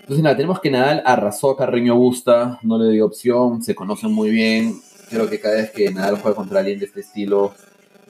Entonces, 0.00 0.22
nada, 0.22 0.36
tenemos 0.36 0.60
que 0.60 0.70
Nadal 0.70 1.02
arrasó 1.06 1.50
a 1.50 1.56
Carreño 1.56 1.96
Busta, 1.96 2.58
no 2.62 2.78
le 2.78 2.92
dio 2.92 3.06
opción, 3.06 3.62
se 3.62 3.74
conocen 3.74 4.12
muy 4.12 4.30
bien. 4.30 4.80
Creo 5.08 5.28
que 5.28 5.40
cada 5.40 5.56
vez 5.56 5.70
que 5.70 5.90
Nadal 5.90 6.20
juega 6.20 6.36
contra 6.36 6.60
alguien 6.60 6.78
de 6.78 6.86
este 6.86 7.00
estilo, 7.00 7.54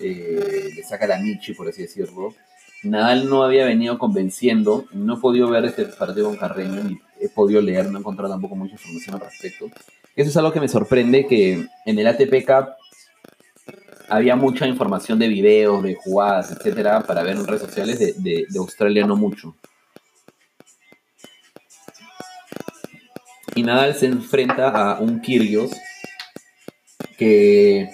eh, 0.00 0.70
le 0.74 0.82
saca 0.82 1.06
la 1.06 1.18
Michi, 1.18 1.54
por 1.54 1.68
así 1.68 1.82
decirlo. 1.82 2.34
Nadal 2.82 3.28
no 3.28 3.42
había 3.42 3.66
venido 3.66 3.98
convenciendo, 3.98 4.86
no 4.92 5.16
he 5.16 5.20
podido 5.20 5.50
ver 5.50 5.66
este 5.66 5.84
partido 5.84 6.28
con 6.28 6.36
Carreño, 6.36 6.82
ni 6.82 6.98
he 7.20 7.28
podido 7.28 7.60
leer, 7.60 7.90
no 7.90 7.98
he 7.98 8.00
encontrado 8.00 8.32
tampoco 8.32 8.56
mucha 8.56 8.72
información 8.72 9.16
al 9.16 9.20
respecto. 9.20 9.66
Eso 10.16 10.30
es 10.30 10.36
algo 10.36 10.52
que 10.52 10.60
me 10.60 10.68
sorprende, 10.68 11.26
que 11.26 11.66
en 11.84 11.98
el 11.98 12.06
ATP 12.06 12.46
Cup 12.46 12.68
había 14.08 14.34
mucha 14.34 14.66
información 14.66 15.18
de 15.18 15.28
videos, 15.28 15.82
de 15.82 15.94
jugadas, 15.94 16.50
etcétera, 16.52 17.02
para 17.02 17.22
ver 17.22 17.36
en 17.36 17.46
redes 17.46 17.62
sociales, 17.62 17.98
de, 17.98 18.46
de, 18.48 18.58
Australia 18.58 19.06
no 19.06 19.16
mucho. 19.16 19.54
Y 23.54 23.62
Nadal 23.62 23.94
se 23.94 24.06
enfrenta 24.06 24.68
a 24.70 25.00
un 25.00 25.20
Kyrgios 25.20 25.70
que 27.18 27.90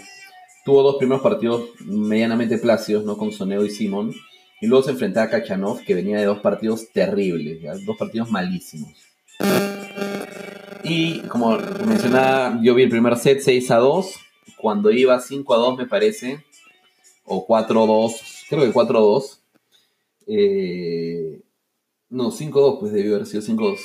tuvo 0.66 0.82
dos 0.82 0.96
primeros 0.96 1.22
partidos 1.22 1.70
medianamente 1.84 2.58
plácidos, 2.58 3.04
¿no? 3.04 3.16
Con 3.16 3.30
Soneo 3.30 3.64
y 3.64 3.70
Simon. 3.70 4.12
Y 4.60 4.66
luego 4.66 4.82
se 4.82 4.90
enfrentaba 4.90 5.26
a 5.26 5.30
Kachanov, 5.30 5.84
que 5.84 5.94
venía 5.94 6.18
de 6.18 6.24
dos 6.24 6.40
partidos 6.40 6.90
terribles, 6.92 7.62
dos 7.86 7.96
partidos 7.96 8.30
malísimos. 8.32 8.90
Y 10.82 11.20
como 11.28 11.56
mencionaba, 11.86 12.58
yo 12.62 12.74
vi 12.74 12.82
el 12.82 12.88
primer 12.88 13.16
set 13.16 13.40
6 13.40 13.70
a 13.70 13.76
2. 13.76 14.14
Cuando 14.56 14.90
iba 14.90 15.20
5 15.20 15.54
a 15.54 15.56
2, 15.56 15.78
me 15.78 15.86
parece, 15.86 16.44
o 17.24 17.46
4 17.46 17.82
a 17.82 17.86
2, 17.86 18.44
creo 18.48 18.64
que 18.64 18.72
4 18.72 18.98
a 18.98 19.00
2. 19.00 19.42
Eh, 20.26 21.40
no, 22.08 22.32
5 22.32 22.58
a 22.58 22.62
2, 22.62 22.76
pues 22.80 22.92
debió 22.92 23.14
haber 23.14 23.26
sido 23.26 23.42
5 23.42 23.64
a 23.64 23.68
2. 23.68 23.80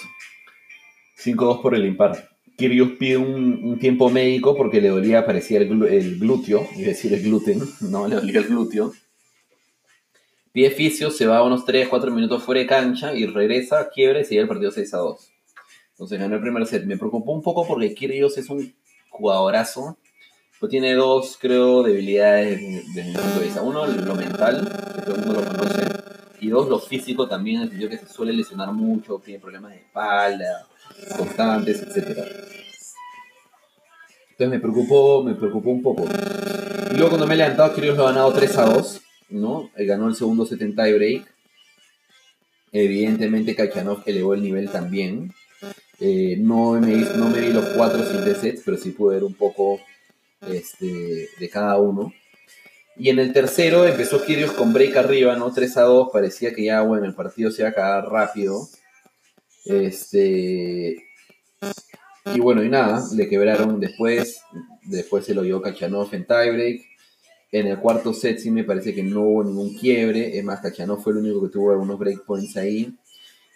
5 1.18 1.44
a 1.44 1.48
2 1.48 1.60
por 1.60 1.76
el 1.76 1.86
impar. 1.86 2.30
Kyrgios 2.58 2.92
pide 3.00 3.18
un, 3.18 3.80
tiempo 3.80 4.10
médico 4.10 4.56
porque 4.56 4.82
le 4.82 4.90
dolía, 4.90 5.26
parecía 5.26 5.60
el, 5.60 5.84
el 5.86 6.20
glúteo, 6.20 6.68
es 6.78 6.86
decir, 6.86 7.14
el 7.14 7.24
gluten, 7.24 7.62
no, 7.82 8.08
le 8.08 8.16
dolía 8.16 8.40
el 8.40 8.48
glúteo. 8.48 8.94
Pide 10.52 10.70
fisio, 10.72 11.12
se 11.12 11.28
va 11.28 11.44
unos 11.44 11.66
3, 11.66 11.88
4 11.88 12.12
minutos 12.12 12.44
fuera 12.44 12.62
de 12.62 12.68
cancha 12.68 13.14
y 13.14 13.26
regresa, 13.26 13.90
quiebra 13.90 14.20
y 14.20 14.26
sigue 14.26 14.42
el 14.42 14.48
partido 14.48 14.72
6 14.72 14.94
a 14.94 14.98
2. 14.98 15.32
Entonces 15.92 16.20
ganó 16.20 16.36
el 16.36 16.42
primer 16.42 16.66
set. 16.66 16.84
Me 16.86 16.98
preocupó 16.98 17.32
un 17.32 17.44
poco 17.44 17.66
porque 17.68 17.94
Kyrgios 17.94 18.36
es 18.38 18.50
un 18.50 18.74
jugadorazo. 19.10 19.98
Pero 20.60 20.70
tiene 20.70 20.94
dos, 20.96 21.38
creo, 21.40 21.84
debilidades 21.84 22.60
desde 22.60 23.10
mi 23.10 23.14
punto 23.14 23.40
de 23.40 23.46
vista. 23.46 23.62
Uno, 23.62 23.86
lo 23.86 24.16
mental, 24.16 24.68
que 24.96 25.02
todo 25.04 25.16
el 25.16 25.26
mundo 25.26 25.42
lo 25.42 25.48
conoce. 25.48 26.01
Y 26.42 26.50
dos, 26.50 26.68
lo 26.68 26.80
físico 26.80 27.28
también, 27.28 27.62
en 27.62 27.82
el 27.82 27.88
que 27.88 28.00
se 28.00 28.08
suele 28.08 28.34
lesionar 28.34 28.74
mucho, 28.74 29.22
tiene 29.24 29.40
problemas 29.40 29.72
de 29.72 29.78
espalda, 29.78 30.68
constantes, 31.16 31.84
etc. 31.84 32.18
Entonces 34.32 34.50
me 34.50 34.60
preocupó, 34.60 35.24
me 35.24 35.36
preocupó 35.36 35.70
un 35.70 35.84
poco. 35.84 36.06
Y 36.92 36.96
luego 36.96 37.10
cuando 37.10 37.28
me 37.28 37.36
he 37.36 37.38
levantado, 37.38 37.76
Kyrgios 37.76 37.96
lo 37.96 38.08
ha 38.08 38.12
ganado 38.12 38.34
3 38.34 38.58
a 38.58 38.66
2, 38.66 39.02
¿no? 39.30 39.70
Él 39.76 39.86
ganó 39.86 40.08
el 40.08 40.16
segundo 40.16 40.48
set 40.48 40.64
en 40.64 40.76
break. 40.76 41.32
Evidentemente 42.72 43.56
Kachanov 43.56 44.02
elevó 44.08 44.34
el 44.34 44.42
nivel 44.42 44.70
también. 44.70 45.32
Eh, 46.00 46.38
no, 46.40 46.72
me, 46.72 46.96
no 47.18 47.30
me 47.30 47.40
vi 47.40 47.54
los 47.54 47.66
cuatro 47.76 48.04
sets, 48.04 48.64
pero 48.66 48.78
sí 48.78 48.90
pude 48.90 49.16
ver 49.16 49.24
un 49.24 49.36
poco 49.36 49.80
este, 50.48 51.30
de 51.40 51.50
cada 51.50 51.78
uno. 51.78 52.12
Y 52.98 53.10
en 53.10 53.20
el 53.20 53.34
tercero 53.34 53.86
empezó 53.86 54.24
Kirios 54.24 54.52
con 54.52 54.74
break 54.74 54.98
arriba, 54.98 55.36
¿no? 55.36 55.52
3 55.52 55.78
a 55.78 55.82
2, 55.84 56.10
parecía 56.12 56.54
que 56.54 56.66
ya, 56.66 56.82
bueno, 56.82 57.06
el 57.06 57.16
partido 57.16 57.52
se 57.52 57.62
iba 57.62 57.70
a 57.70 57.72
acabar 57.72 58.10
rápido. 58.10 58.68
Este. 59.66 60.98
Y 62.34 62.40
bueno, 62.40 62.64
y 62.64 62.70
nada, 62.70 63.04
le 63.16 63.28
quebraron 63.28 63.80
después. 63.80 64.42
Después 64.84 65.26
se 65.26 65.34
lo 65.34 65.44
dio 65.44 65.62
Kachanov 65.62 66.14
en 66.14 66.26
tiebreak. 66.26 66.82
En 67.52 67.68
el 67.68 67.80
cuarto 67.80 68.14
set 68.14 68.40
sí 68.40 68.50
me 68.50 68.64
parece 68.64 68.94
que 68.94 69.04
no 69.04 69.22
hubo 69.22 69.44
ningún 69.44 69.78
quiebre. 69.78 70.38
Es 70.38 70.44
más, 70.44 70.62
Kachanov 70.62 71.02
fue 71.02 71.14
el 71.14 71.20
único 71.20 71.42
que 71.42 71.50
tuvo 71.50 71.72
algunos 71.72 72.00
breakpoints 72.00 72.58
ahí 72.58 72.96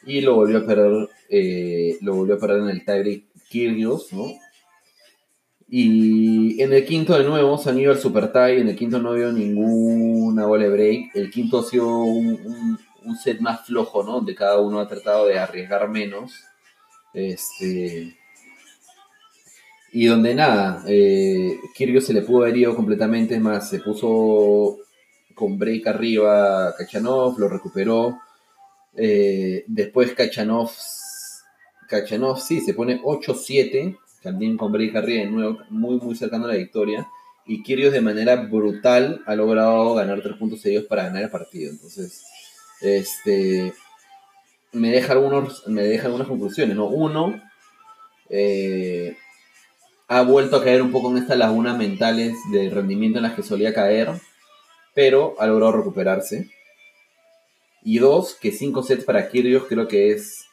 y 0.06 0.22
lo 0.22 0.36
volvió 0.36 0.60
a 0.60 0.66
perder, 0.66 1.10
eh, 1.30 1.98
lo 2.02 2.16
volvió 2.16 2.36
a 2.36 2.40
perder 2.40 2.62
en 2.62 2.70
el 2.70 2.86
tiebreak 2.86 3.24
Kyrgios, 3.50 4.14
¿no? 4.14 4.26
Y 5.78 6.62
en 6.64 6.72
el 6.72 6.86
quinto 6.86 7.18
de 7.18 7.26
nuevo 7.26 7.58
se 7.58 7.70
han 7.70 7.78
ido 7.78 7.92
al 7.92 8.00
super 8.00 8.32
tie, 8.32 8.62
en 8.62 8.70
el 8.70 8.78
quinto 8.78 8.98
no 8.98 9.12
vio 9.12 9.30
ninguna 9.34 10.46
bola 10.46 10.70
break, 10.70 11.14
el 11.14 11.30
quinto 11.30 11.60
ha 11.60 11.64
sido 11.64 11.90
un, 11.90 12.80
set 13.22 13.42
más 13.42 13.66
flojo, 13.66 14.02
¿no? 14.02 14.14
Donde 14.14 14.34
cada 14.34 14.62
uno 14.62 14.80
ha 14.80 14.88
tratado 14.88 15.26
de 15.28 15.38
arriesgar 15.38 15.90
menos. 15.90 16.32
Este, 17.14 18.16
y 19.92 20.06
donde 20.06 20.34
nada, 20.34 20.82
eh, 20.88 21.58
se 21.76 22.14
le 22.14 22.22
pudo 22.22 22.44
haber 22.44 22.56
ido 22.56 22.74
completamente, 22.74 23.36
es 23.36 23.42
más, 23.42 23.70
se 23.70 23.82
puso 23.82 24.78
con 25.34 25.60
break 25.60 25.88
arriba 25.88 26.74
Kachanov, 26.78 27.38
lo 27.38 27.50
recuperó, 27.50 28.18
eh, 28.96 29.66
después 29.68 30.14
Kachanov, 30.14 30.72
Kachanov 31.90 32.40
sí, 32.40 32.62
se 32.62 32.74
pone 32.74 33.02
8-7, 33.04 33.98
también 34.26 34.58
con 34.58 34.72
break 34.72 34.96
arriba 34.96 35.24
de 35.24 35.30
nuevo, 35.30 35.60
muy 35.70 35.98
muy 35.98 36.16
cercano 36.16 36.46
a 36.46 36.50
la 36.50 36.56
victoria. 36.56 37.08
Y 37.46 37.62
Kyrgios 37.62 37.94
de 37.94 38.02
manera 38.02 38.36
brutal 38.36 39.22
ha 39.28 39.36
logrado 39.36 39.94
ganar 39.94 40.22
tres 40.22 40.36
puntos 40.36 40.62
seguidos 40.62 40.86
para 40.86 41.04
ganar 41.04 41.24
el 41.24 41.30
partido. 41.30 41.72
Entonces, 41.72 42.26
este, 42.82 43.72
me 44.74 44.90
deja, 44.90 45.14
algunos, 45.14 45.68
me 45.68 45.84
deja 45.84 46.08
algunas 46.08 46.28
conclusiones. 46.28 46.76
¿no? 46.76 46.88
Uno, 46.88 47.40
eh, 48.30 49.16
ha 50.08 50.24
vuelto 50.24 50.56
a 50.56 50.64
caer 50.64 50.82
un 50.82 50.92
poco 50.92 51.12
en 51.12 51.18
estas 51.18 51.38
lagunas 51.38 51.78
mentales 51.78 52.36
de 52.52 52.72
rendimiento 52.72 53.20
en 53.20 53.24
las 53.24 53.36
que 53.36 53.44
solía 53.44 53.76
caer, 53.76 54.10
pero 54.96 55.36
ha 55.40 55.46
logrado 55.46 55.74
recuperarse. 55.74 56.50
Y 57.84 58.00
dos, 58.00 58.36
que 58.42 58.52
cinco 58.52 58.82
sets 58.82 59.04
para 59.04 59.30
Kyrgios 59.30 59.66
creo 59.70 59.88
que 59.88 60.12
es 60.12 60.45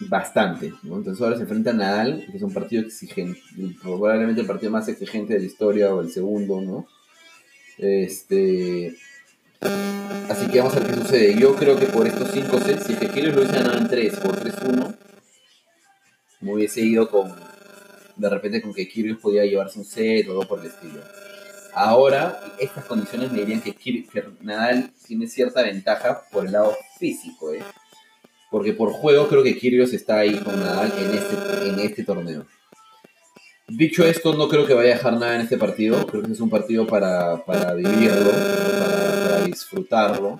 bastante. 0.00 0.72
Entonces 0.82 1.20
ahora 1.20 1.36
se 1.36 1.42
enfrenta 1.42 1.70
a 1.70 1.74
Nadal, 1.74 2.26
que 2.30 2.36
es 2.36 2.42
un 2.42 2.52
partido 2.52 2.82
exigente, 2.82 3.40
probablemente 3.82 4.40
el 4.40 4.46
partido 4.46 4.72
más 4.72 4.88
exigente 4.88 5.34
de 5.34 5.40
la 5.40 5.46
historia 5.46 5.94
o 5.94 6.00
el 6.00 6.10
segundo, 6.10 6.60
¿no? 6.60 6.86
Este, 7.78 8.96
así 10.28 10.46
que 10.48 10.58
vamos 10.58 10.76
a 10.76 10.80
ver 10.80 10.90
qué 10.90 11.00
sucede. 11.00 11.38
Yo 11.38 11.54
creo 11.54 11.78
que 11.78 11.86
por 11.86 12.06
estos 12.06 12.30
cinco 12.32 12.58
sets, 12.58 12.84
si 12.84 12.92
es 12.92 12.98
que 12.98 13.08
Kyrgios 13.08 13.34
lo 13.34 13.42
hubiese 13.42 13.56
ganado 13.56 13.78
en 13.78 13.88
3 13.88 14.16
por 14.16 14.40
3-1, 14.40 14.96
me 16.40 16.54
hubiese 16.54 16.80
ido 16.80 17.08
con, 17.10 17.32
de 18.16 18.28
repente 18.28 18.62
con 18.62 18.72
que 18.72 18.88
Kyrgios 18.88 19.18
podía 19.18 19.44
llevarse 19.44 19.78
un 19.78 19.84
set 19.84 20.28
o 20.28 20.34
dos 20.34 20.46
por 20.46 20.60
el 20.60 20.66
estilo. 20.66 21.00
Ahora, 21.74 22.40
estas 22.58 22.84
condiciones 22.86 23.30
me 23.30 23.40
dirían 23.40 23.60
que, 23.60 23.74
Nadal 24.40 24.90
tiene 25.06 25.28
cierta 25.28 25.62
ventaja 25.62 26.22
por 26.32 26.46
el 26.46 26.52
lado 26.52 26.76
físico, 26.98 27.52
¿eh? 27.52 27.62
Porque 28.50 28.72
por 28.72 28.92
juego 28.92 29.28
creo 29.28 29.42
que 29.42 29.56
Kyrgios 29.56 29.92
está 29.92 30.18
ahí 30.18 30.38
con 30.38 30.58
Nadal 30.58 30.92
en 30.98 31.14
este, 31.14 31.68
en 31.68 31.78
este 31.80 32.04
torneo. 32.04 32.46
Dicho 33.68 34.04
esto, 34.04 34.34
no 34.34 34.48
creo 34.48 34.66
que 34.66 34.72
vaya 34.72 34.92
a 34.92 34.96
dejar 34.96 35.12
nada 35.14 35.34
en 35.34 35.42
este 35.42 35.58
partido. 35.58 36.06
Creo 36.06 36.22
que 36.22 36.32
es 36.32 36.40
un 36.40 36.48
partido 36.48 36.86
para, 36.86 37.44
para 37.44 37.74
vivirlo, 37.74 38.30
para, 38.30 39.44
disfrutarlo. 39.44 40.38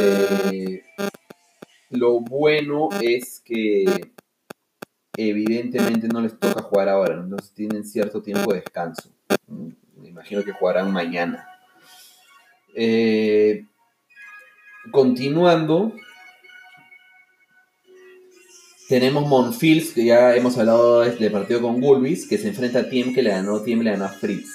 Eh, 0.00 0.82
lo 1.90 2.20
bueno 2.20 2.88
es 3.00 3.40
que 3.44 3.84
evidentemente 5.16 6.08
no 6.08 6.20
les 6.20 6.36
toca 6.36 6.62
jugar 6.62 6.88
ahora, 6.88 7.14
entonces 7.14 7.52
tienen 7.52 7.84
cierto 7.84 8.20
tiempo 8.20 8.52
de 8.52 8.60
descanso 8.60 9.14
imagino 10.24 10.44
que 10.44 10.52
jugarán 10.52 10.92
mañana. 10.92 11.46
Eh, 12.74 13.66
continuando, 14.90 15.92
tenemos 18.88 19.26
Monfils, 19.26 19.92
que 19.92 20.04
ya 20.04 20.34
hemos 20.36 20.58
hablado 20.58 21.00
del 21.00 21.32
partido 21.32 21.62
con 21.62 21.80
Gulbis, 21.80 22.26
que 22.26 22.38
se 22.38 22.48
enfrenta 22.48 22.80
a 22.80 22.88
Tiem, 22.88 23.14
que 23.14 23.22
le 23.22 23.30
ganó 23.30 23.62
Tiem, 23.62 23.80
le 23.80 23.92
ganó 23.92 24.04
a 24.04 24.10
Fritz. 24.10 24.48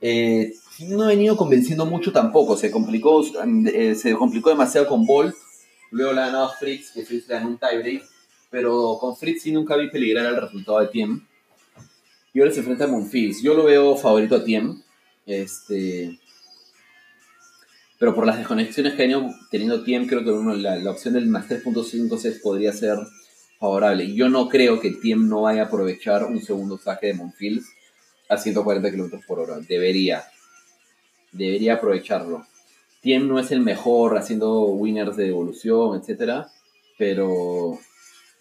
Eh, 0.00 0.52
no 0.80 1.04
ha 1.04 1.08
venido 1.08 1.36
convenciendo 1.36 1.86
mucho 1.86 2.12
tampoco, 2.12 2.56
se 2.56 2.70
complicó, 2.70 3.24
eh, 3.66 3.94
se 3.94 4.14
complicó 4.14 4.50
demasiado 4.50 4.86
con 4.86 5.06
Bolt, 5.06 5.34
luego 5.90 6.12
le 6.12 6.20
ganó 6.20 6.44
a 6.44 6.52
Fritz, 6.54 6.92
que 6.92 7.04
Fritz 7.04 7.28
le 7.28 7.34
ganó 7.34 7.48
un 7.48 7.58
tiebreak, 7.58 8.04
pero 8.50 8.98
con 9.00 9.16
Fritz 9.16 9.42
sí 9.42 9.52
nunca 9.52 9.76
vi 9.76 9.90
peligrar 9.90 10.26
el 10.26 10.40
resultado 10.40 10.80
de 10.80 10.88
Tiem. 10.88 11.26
Y 12.32 12.40
ahora 12.40 12.52
se 12.52 12.60
enfrenta 12.60 12.84
a 12.84 12.88
Monfils. 12.88 13.42
Yo 13.42 13.54
lo 13.54 13.64
veo 13.64 13.96
favorito 13.96 14.36
a 14.36 14.44
Tiem. 14.44 14.82
Este. 15.24 16.18
pero 17.98 18.14
por 18.14 18.26
las 18.26 18.38
desconexiones 18.38 18.94
que 18.94 19.02
ha 19.02 19.06
ido 19.06 19.28
teniendo 19.50 19.82
Tiem, 19.82 20.06
creo 20.06 20.22
que 20.22 20.58
la, 20.58 20.90
opción 20.90 21.14
del 21.14 21.26
más 21.26 21.48
3.5 21.48 22.18
sets 22.18 22.40
podría 22.40 22.72
ser 22.72 22.98
favorable. 23.58 24.14
Yo 24.14 24.28
no 24.28 24.48
creo 24.48 24.80
que 24.80 24.90
Tiem 24.90 25.28
no 25.28 25.42
vaya 25.42 25.62
a 25.62 25.66
aprovechar 25.66 26.24
un 26.24 26.40
segundo 26.42 26.78
saque 26.78 27.08
de 27.08 27.14
Monfils 27.14 27.66
a 28.28 28.36
140 28.36 28.90
km 28.90 29.24
por 29.26 29.40
hora. 29.40 29.58
Debería. 29.60 30.24
Debería 31.32 31.74
aprovecharlo. 31.74 32.46
Tiem 33.00 33.28
no 33.28 33.38
es 33.38 33.50
el 33.50 33.60
mejor 33.60 34.16
haciendo 34.18 34.62
winners 34.62 35.16
de 35.16 35.28
evolución, 35.28 36.00
etcétera, 36.00 36.48
pero 36.98 37.78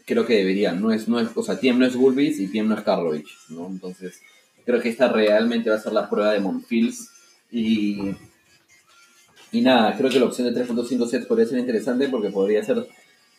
creo 0.05 0.25
que 0.25 0.35
debería. 0.35 0.71
No 0.71 0.91
es, 0.91 1.07
no 1.07 1.19
es, 1.19 1.29
o 1.35 1.43
sea, 1.43 1.59
Tiem 1.59 1.79
no 1.79 1.85
es 1.85 1.95
Gulbis 1.95 2.39
y 2.39 2.47
Tiem 2.47 2.67
no 2.67 2.75
es 2.75 2.83
Karlovich, 2.83 3.29
¿no? 3.49 3.67
Entonces, 3.67 4.21
creo 4.65 4.81
que 4.81 4.89
esta 4.89 5.09
realmente 5.09 5.69
va 5.69 5.75
a 5.75 5.81
ser 5.81 5.93
la 5.93 6.09
prueba 6.09 6.33
de 6.33 6.39
Monfils 6.39 7.09
y 7.51 8.15
y 9.55 9.61
nada, 9.61 9.95
creo 9.95 10.09
que 10.09 10.19
la 10.19 10.25
opción 10.25 10.53
de 10.53 10.67
3.5 10.67 11.07
sets 11.07 11.25
podría 11.27 11.47
ser 11.47 11.59
interesante 11.59 12.09
porque 12.09 12.29
podría 12.29 12.61
ser 12.61 12.85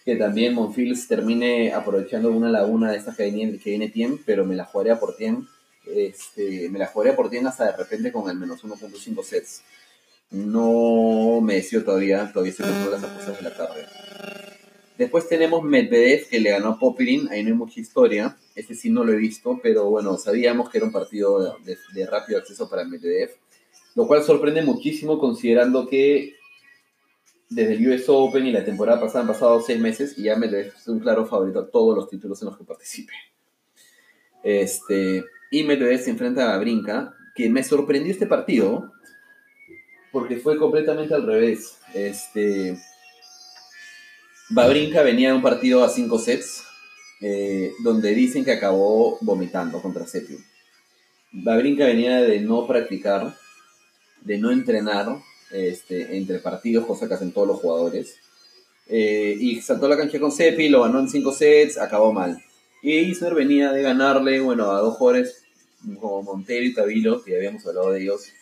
que 0.07 0.15
también 0.15 0.55
Monfils 0.55 1.09
termine 1.09 1.73
aprovechando 1.73 2.31
una 2.31 2.49
laguna 2.49 2.93
de 2.93 2.97
estas 2.97 3.17
que 3.17 3.29
viene, 3.29 3.59
que 3.59 3.71
viene 3.71 3.89
Tiem, 3.89 4.19
pero 4.25 4.45
me 4.45 4.55
la 4.55 4.65
jugaría 4.65 5.01
por 5.01 5.17
Tiem. 5.17 5.49
Este, 5.85 6.69
me 6.71 6.79
la 6.79 6.87
jugaría 6.87 7.17
por 7.17 7.29
Tiem 7.29 7.49
hasta 7.49 7.73
de 7.73 7.77
repente 7.77 8.13
con 8.13 8.31
el 8.31 8.37
menos 8.37 8.63
1.5 8.63 9.25
sets. 9.25 9.63
No 10.31 11.41
me 11.43 11.55
decido 11.55 11.83
todavía, 11.83 12.31
todavía 12.33 12.53
estoy 12.53 12.67
con 12.67 12.93
las 12.93 13.03
apuestas 13.03 13.37
de 13.37 13.43
la 13.43 13.57
tarde. 13.57 13.85
Después 14.97 15.29
tenemos 15.29 15.65
Medvedev 15.65 16.29
que 16.29 16.39
le 16.39 16.51
ganó 16.51 16.69
a 16.69 16.79
Popirin, 16.79 17.29
ahí 17.33 17.43
no 17.43 17.49
hay 17.49 17.55
mucha 17.55 17.81
historia, 17.81 18.37
este 18.55 18.77
sí 18.77 18.91
no 18.91 19.03
lo 19.03 19.13
he 19.13 19.17
visto, 19.17 19.59
pero 19.61 19.91
bueno, 19.91 20.17
sabíamos 20.19 20.71
que 20.71 20.79
era 20.79 20.87
un 20.87 20.93
partido 20.93 21.59
de, 21.65 21.77
de 21.93 22.07
rápido 22.07 22.39
acceso 22.39 22.71
para 22.71 22.85
Medvedev 22.85 23.31
lo 23.97 24.07
cual 24.07 24.23
sorprende 24.23 24.63
muchísimo 24.63 25.19
considerando 25.19 25.89
que 25.89 26.36
desde 27.49 27.75
el 27.75 27.89
US 27.89 28.05
Open 28.09 28.47
y 28.47 28.53
la 28.53 28.65
temporada 28.65 29.01
pasada 29.01 29.21
han 29.21 29.29
pasado 29.29 29.61
seis 29.61 29.79
meses 29.81 30.19
y 30.19 30.25
ya 30.25 30.37
me 30.37 30.47
es 30.47 30.89
un 30.89 31.01
claro 31.01 31.27
favorito 31.27 31.61
a 31.61 31.71
todos 31.71 31.97
los 31.97 32.09
títulos 32.09 32.41
en 32.43 32.47
los 32.47 32.59
que 32.59 32.65
participe. 32.65 33.13
Este, 34.43 35.25
y 35.51 35.65
Medvedev 35.65 36.01
se 36.01 36.11
enfrenta 36.11 36.55
a 36.55 36.59
Brinca, 36.59 37.15
que 37.35 37.49
me 37.51 37.63
sorprendió 37.63 38.13
este 38.13 38.27
partido 38.27 38.93
porque 40.13 40.37
fue 40.37 40.57
completamente 40.57 41.15
al 41.15 41.27
revés. 41.27 41.79
Este, 41.95 42.79
Babrinka 44.49 45.03
venía 45.03 45.31
de 45.31 45.35
un 45.35 45.43
partido 45.43 45.85
a 45.85 45.89
cinco 45.89 46.19
sets, 46.19 46.65
eh, 47.21 47.73
donde 47.83 48.15
dicen 48.15 48.45
que 48.45 48.53
acabó 48.53 49.19
vomitando 49.21 49.83
contra 49.83 50.07
Sepio. 50.07 50.39
Babrinka 51.33 51.85
venía 51.85 52.23
de 52.23 52.41
no 52.41 52.67
practicar 52.67 53.35
de 54.23 54.39
no 54.39 54.51
entrenar 54.51 55.19
este, 55.51 56.17
entre 56.17 56.39
partidos, 56.39 56.87
cosa 56.87 57.09
que 57.09 57.15
hacen 57.15 57.33
todos 57.33 57.49
los 57.49 57.61
jugadores. 57.61 58.17
Eh, 58.89 59.37
y 59.39 59.61
saltó 59.61 59.89
la 59.89 59.97
cancha 59.97 60.21
con 60.21 60.31
Seppi, 60.31 60.69
lo 60.69 60.83
ganó 60.83 61.01
en 61.01 61.09
5 61.09 61.33
sets, 61.33 61.79
acabó 61.79 62.13
mal. 62.13 62.43
Y 62.83 62.97
Isner 62.99 63.35
venía 63.35 63.73
de 63.73 63.83
ganarle, 63.83 64.41
bueno, 64.41 64.71
a 64.71 64.81
dos 64.81 64.97
jugadores 64.97 65.43
como 66.01 66.23
Montero 66.23 66.65
y 66.65 66.75
Tabilo, 66.75 67.23
que 67.23 67.37
habíamos 67.37 67.67
hablado 67.67 67.93
de 67.93 68.03
ellos, 68.03 68.33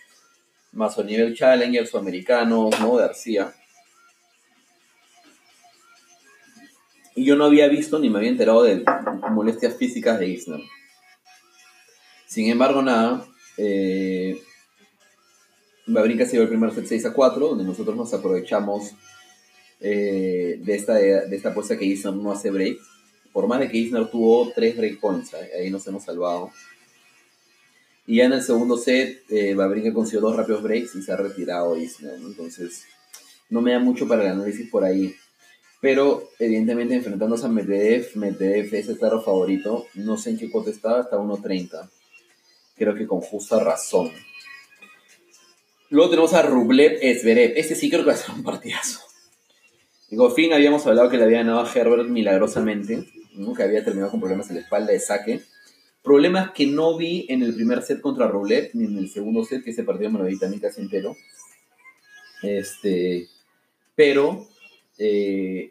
más 0.72 0.98
a 0.98 1.02
nivel 1.02 1.34
Challenger, 1.34 1.86
sudamericanos, 1.86 2.78
¿no? 2.80 2.94
García. 2.94 3.54
Y 7.16 7.24
yo 7.24 7.36
no 7.36 7.44
había 7.44 7.68
visto 7.68 7.98
ni 7.98 8.10
me 8.10 8.18
había 8.18 8.30
enterado 8.30 8.64
de 8.64 8.84
molestias 9.30 9.76
físicas 9.76 10.18
de 10.18 10.28
Isner. 10.28 10.60
Sin 12.26 12.50
embargo, 12.50 12.82
nada, 12.82 13.24
eh, 13.56 14.42
Babrinka 15.86 16.24
se 16.24 16.32
dio 16.32 16.42
el 16.42 16.48
primer 16.48 16.72
set 16.74 16.86
6 16.86 17.06
a 17.06 17.12
4, 17.12 17.48
donde 17.48 17.64
nosotros 17.64 17.96
nos 17.96 18.12
aprovechamos 18.14 18.92
eh, 19.80 20.58
de, 20.62 20.74
esta, 20.74 20.94
de 20.94 21.36
esta 21.36 21.50
apuesta 21.50 21.76
que 21.76 21.84
Isner 21.84 22.14
no 22.14 22.32
hace 22.32 22.50
break. 22.50 22.78
Por 23.32 23.46
más 23.46 23.60
de 23.60 23.68
que 23.68 23.78
Isner 23.78 24.06
tuvo 24.06 24.50
3 24.54 24.76
break 24.76 25.00
points, 25.00 25.34
ahí 25.34 25.70
nos 25.70 25.86
hemos 25.86 26.04
salvado. 26.04 26.50
Y 28.06 28.16
ya 28.16 28.24
en 28.24 28.34
el 28.34 28.42
segundo 28.42 28.76
set, 28.76 29.22
eh, 29.30 29.54
Babrinka 29.54 29.92
consiguió 29.92 30.20
dos 30.20 30.36
rápidos 30.36 30.62
breaks 30.62 30.94
y 30.94 31.02
se 31.02 31.12
ha 31.12 31.16
retirado 31.16 31.76
Isner. 31.76 32.14
Entonces, 32.16 32.84
no 33.48 33.60
me 33.60 33.72
da 33.72 33.78
mucho 33.78 34.06
para 34.06 34.22
el 34.22 34.32
análisis 34.32 34.68
por 34.70 34.84
ahí. 34.84 35.14
Pero, 35.80 36.30
evidentemente, 36.38 36.94
enfrentándose 36.94 37.46
a 37.46 37.48
Medvedev, 37.48 38.08
Medvedev 38.14 38.74
es 38.74 38.88
el 38.88 38.98
claro 38.98 39.22
favorito. 39.22 39.86
No 39.94 40.16
sé 40.16 40.30
en 40.30 40.38
qué 40.38 40.50
cote 40.50 40.70
está, 40.70 41.00
hasta 41.00 41.16
1.30. 41.16 41.90
Creo 42.76 42.94
que 42.94 43.06
con 43.06 43.20
justa 43.20 43.62
razón. 43.62 44.10
Luego 45.94 46.10
tenemos 46.10 46.34
a 46.34 46.42
Rublev 46.42 46.98
Esberev. 47.02 47.52
Este 47.54 47.76
sí 47.76 47.88
creo 47.88 48.02
que 48.02 48.08
va 48.08 48.14
a 48.14 48.16
ser 48.16 48.34
un 48.34 48.42
partidazo. 48.42 48.98
Goffin 50.10 50.52
habíamos 50.52 50.84
hablado 50.88 51.08
que 51.08 51.16
le 51.16 51.22
había 51.22 51.38
ganado 51.38 51.60
a 51.60 51.72
Herbert 51.72 52.08
milagrosamente, 52.08 53.04
que 53.56 53.62
había 53.62 53.84
terminado 53.84 54.10
con 54.10 54.18
problemas 54.18 54.48
en 54.48 54.56
la 54.56 54.62
espalda 54.62 54.90
de 54.90 54.98
saque. 54.98 55.42
Problemas 56.02 56.50
que 56.50 56.66
no 56.66 56.96
vi 56.96 57.26
en 57.28 57.44
el 57.44 57.54
primer 57.54 57.80
set 57.80 58.00
contra 58.00 58.26
Rublev, 58.26 58.70
ni 58.74 58.86
en 58.86 58.98
el 58.98 59.08
segundo 59.08 59.44
set, 59.44 59.62
que 59.62 59.70
ese 59.70 59.84
partido 59.84 60.10
me 60.10 60.18
lo 60.18 60.24
vi 60.24 60.36
también 60.36 60.60
casi 60.60 60.80
entero. 60.80 61.14
Este, 62.42 63.28
pero 63.94 64.48
eh, 64.98 65.70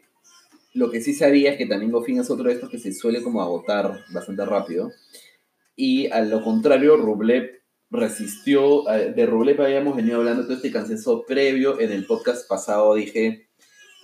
lo 0.72 0.90
que 0.90 1.02
sí 1.02 1.12
sabía 1.12 1.50
es 1.50 1.58
que 1.58 1.66
también 1.66 1.92
Goffin 1.92 2.20
es 2.20 2.30
otro 2.30 2.44
de 2.48 2.54
estos 2.54 2.70
que 2.70 2.78
se 2.78 2.94
suele 2.94 3.22
como 3.22 3.42
agotar 3.42 4.02
bastante 4.10 4.46
rápido. 4.46 4.90
Y 5.76 6.06
a 6.06 6.22
lo 6.22 6.42
contrario, 6.42 6.96
Rublev 6.96 7.63
resistió, 7.94 8.88
eh, 8.90 9.12
de 9.12 9.26
Rublev 9.26 9.62
habíamos 9.62 9.96
venido 9.96 10.18
hablando 10.18 10.44
todo 10.44 10.54
este 10.54 10.72
consenso 10.72 11.24
previo, 11.26 11.80
en 11.80 11.92
el 11.92 12.06
podcast 12.06 12.48
pasado 12.48 12.94
dije, 12.94 13.48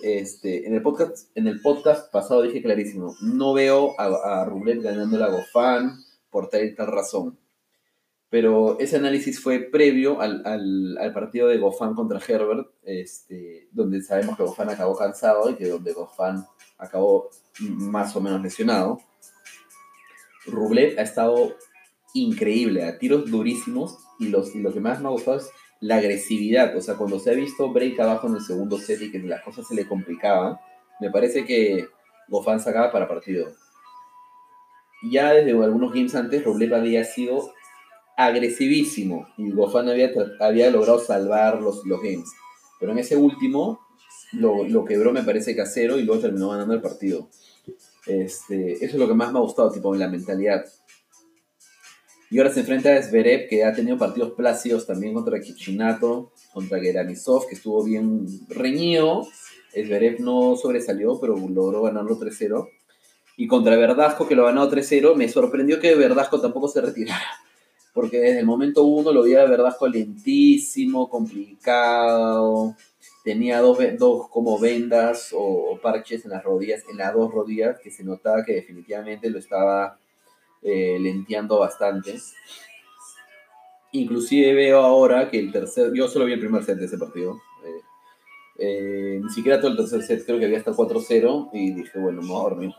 este, 0.01 0.65
en 0.65 0.73
el 0.73 0.81
podcast, 0.81 1.29
en 1.35 1.47
el 1.47 1.61
podcast 1.61 2.11
pasado 2.11 2.41
dije 2.41 2.61
clarísimo, 2.61 3.15
no 3.21 3.53
veo 3.53 3.99
a, 3.99 4.41
a 4.41 4.45
Rublev 4.45 4.81
ganando 4.81 5.17
la 5.17 5.29
Gofan 5.29 5.99
por 6.29 6.49
tal 6.49 6.65
y 6.65 6.73
tal 6.73 6.87
razón. 6.87 7.37
Pero 8.31 8.79
ese 8.79 8.95
análisis 8.95 9.41
fue 9.41 9.59
previo 9.59 10.21
al, 10.21 10.41
partido 11.13 11.49
de 11.49 11.57
Gofan 11.57 11.93
contra 11.93 12.21
Herbert, 12.25 12.65
este, 12.81 13.67
donde 13.73 14.01
sabemos 14.01 14.37
que 14.37 14.43
Gofan 14.43 14.69
acabó 14.69 14.95
cansado 14.95 15.49
y 15.49 15.55
que 15.55 15.67
donde 15.67 15.91
Gofan 15.91 16.45
acabó 16.77 17.29
más 17.59 18.15
o 18.15 18.21
menos 18.21 18.41
lesionado. 18.41 18.99
Rublev 20.47 20.97
ha 20.97 21.01
estado 21.01 21.57
increíble, 22.13 22.85
a 22.85 22.97
tiros 22.97 23.29
durísimos. 23.29 23.97
Y, 24.19 24.29
los, 24.29 24.55
lo 24.55 24.73
que 24.73 24.79
más 24.79 25.01
me 25.01 25.07
ha 25.07 25.11
gustado 25.11 25.37
es 25.37 25.49
la 25.79 25.97
agresividad. 25.97 26.75
O 26.75 26.81
sea, 26.81 26.95
cuando 26.95 27.19
se 27.19 27.31
ha 27.31 27.33
visto 27.33 27.71
break 27.71 27.99
abajo 27.99 28.27
en 28.27 28.35
el 28.35 28.41
segundo 28.41 28.77
set 28.77 29.01
y 29.01 29.11
que 29.11 29.19
las 29.19 29.41
cosas 29.41 29.67
se 29.67 29.75
le 29.75 29.87
complicaban, 29.87 30.57
me 30.99 31.09
parece 31.09 31.45
que 31.45 31.87
Gofan 32.27 32.59
sacaba 32.59 32.91
para 32.91 33.07
partido. 33.07 33.51
Ya 35.03 35.33
desde 35.33 35.51
algunos 35.51 35.93
games 35.93 36.13
antes, 36.15 36.43
Rublev 36.43 36.75
había 36.75 37.03
sido 37.03 37.53
agresivísimo 38.15 39.27
y 39.37 39.51
Gofan 39.51 39.89
había, 39.89 40.11
había 40.39 40.69
logrado 40.69 40.99
salvar 40.99 41.59
los, 41.61 41.85
los 41.85 42.01
games. 42.01 42.29
Pero 42.79 42.91
en 42.91 42.99
ese 42.99 43.15
último 43.15 43.79
lo, 44.33 44.63
lo 44.63 44.85
quebró, 44.85 45.11
me 45.11 45.23
parece, 45.23 45.55
casero 45.55 45.97
y 45.97 46.03
luego 46.03 46.21
terminó 46.21 46.49
ganando 46.49 46.73
el 46.73 46.81
partido. 46.81 47.29
Este, 48.05 48.73
eso 48.73 48.85
es 48.85 48.95
lo 48.95 49.07
que 49.07 49.13
más 49.13 49.31
me 49.31 49.39
ha 49.39 49.41
gustado, 49.41 49.71
tipo, 49.71 49.93
la 49.95 50.07
mentalidad. 50.07 50.65
Y 52.31 52.39
ahora 52.39 52.53
se 52.53 52.61
enfrenta 52.61 52.95
a 52.95 53.03
Zverev, 53.03 53.49
que 53.49 53.65
ha 53.65 53.73
tenido 53.73 53.97
partidos 53.97 54.31
plácidos 54.31 54.87
también 54.87 55.13
contra 55.13 55.41
Kichinato, 55.41 56.31
contra 56.53 56.79
Geranisov, 56.79 57.45
que 57.45 57.55
estuvo 57.55 57.83
bien 57.83 58.25
reñido. 58.47 59.27
Zverev 59.73 60.21
no 60.21 60.55
sobresalió, 60.55 61.19
pero 61.19 61.35
logró 61.35 61.81
ganarlo 61.81 62.17
3-0. 62.17 62.69
Y 63.35 63.47
contra 63.47 63.75
Verdasco, 63.75 64.29
que 64.29 64.35
lo 64.35 64.45
ganó 64.45 64.71
3-0, 64.71 65.13
me 65.15 65.27
sorprendió 65.27 65.81
que 65.81 65.93
Verdasco 65.93 66.39
tampoco 66.39 66.69
se 66.69 66.79
retirara. 66.79 67.19
Porque 67.93 68.21
desde 68.21 68.39
el 68.39 68.45
momento 68.45 68.85
uno 68.85 69.11
lo 69.11 69.23
veía 69.23 69.43
Verdasco 69.43 69.89
lentísimo, 69.89 71.09
complicado. 71.09 72.77
Tenía 73.25 73.59
dos, 73.59 73.77
dos 73.99 74.29
como 74.29 74.57
vendas 74.57 75.35
o 75.35 75.77
parches 75.81 76.23
en 76.23 76.31
las 76.31 76.45
rodillas, 76.45 76.83
en 76.89 76.95
las 76.95 77.13
dos 77.13 77.29
rodillas, 77.29 77.77
que 77.83 77.91
se 77.91 78.05
notaba 78.05 78.45
que 78.45 78.53
definitivamente 78.53 79.29
lo 79.29 79.37
estaba 79.37 79.99
eh, 80.61 80.97
lenteando 80.99 81.59
bastante. 81.59 82.17
Inclusive 83.91 84.53
veo 84.53 84.79
ahora 84.79 85.29
que 85.29 85.39
el 85.39 85.51
tercer, 85.51 85.91
yo 85.93 86.07
solo 86.07 86.25
vi 86.25 86.33
el 86.33 86.39
primer 86.39 86.63
set 86.63 86.77
de 86.77 86.85
ese 86.85 86.97
partido. 86.97 87.39
Eh, 87.65 87.81
eh, 88.59 89.19
ni 89.23 89.29
siquiera 89.29 89.59
todo 89.59 89.71
el 89.71 89.77
tercer 89.77 90.01
set, 90.03 90.25
creo 90.25 90.39
que 90.39 90.45
había 90.45 90.59
hasta 90.59 90.73
4-0 90.73 91.49
y 91.53 91.73
dije, 91.73 91.99
bueno, 91.99 92.21
me 92.21 92.27
voy 92.29 92.39
a 92.39 92.49
dormir. 92.49 92.73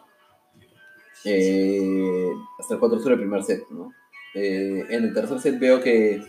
hasta 2.58 2.74
el 2.74 2.80
4-0 2.80 3.06
el 3.08 3.18
primer 3.18 3.42
set, 3.42 3.68
¿no? 3.70 3.92
en 4.34 5.04
el 5.04 5.12
tercer 5.12 5.40
set 5.40 5.58
veo 5.58 5.82
que, 5.82 6.22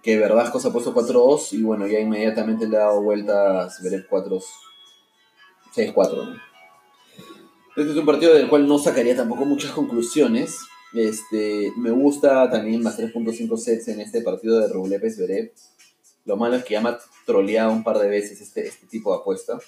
que 0.00 0.16
Verdasco 0.16 0.60
se 0.60 0.68
ha 0.68 0.72
puesto 0.72 0.94
4-2 0.94 1.54
y 1.54 1.62
bueno, 1.62 1.88
ya 1.88 1.98
inmediatamente 1.98 2.68
le 2.68 2.76
ha 2.76 2.80
dado 2.80 3.02
vueltas 3.02 3.82
Veré 3.82 4.06
4 4.06 4.38
6-4, 5.76 6.40
este 7.76 7.92
es 7.92 7.98
un 7.98 8.06
partido 8.06 8.32
del 8.32 8.48
cual 8.48 8.66
no 8.66 8.78
sacaría 8.78 9.14
tampoco 9.14 9.44
muchas 9.44 9.72
conclusiones. 9.72 10.60
Este, 10.94 11.72
me 11.76 11.90
gusta 11.90 12.50
también 12.50 12.82
más 12.82 12.98
3.5 12.98 13.56
sets 13.58 13.88
en 13.88 14.00
este 14.00 14.22
partido 14.22 14.58
de 14.60 14.68
Rublev 14.68 15.10
Zverev. 15.10 15.52
Lo 16.24 16.38
malo 16.38 16.56
es 16.56 16.64
que 16.64 16.72
ya 16.72 16.80
me 16.80 16.88
ha 16.88 16.98
troleado 17.26 17.72
un 17.72 17.84
par 17.84 17.98
de 17.98 18.08
veces 18.08 18.40
este, 18.40 18.66
este 18.66 18.86
tipo 18.86 19.12
de 19.12 19.20
apuesta. 19.20 19.58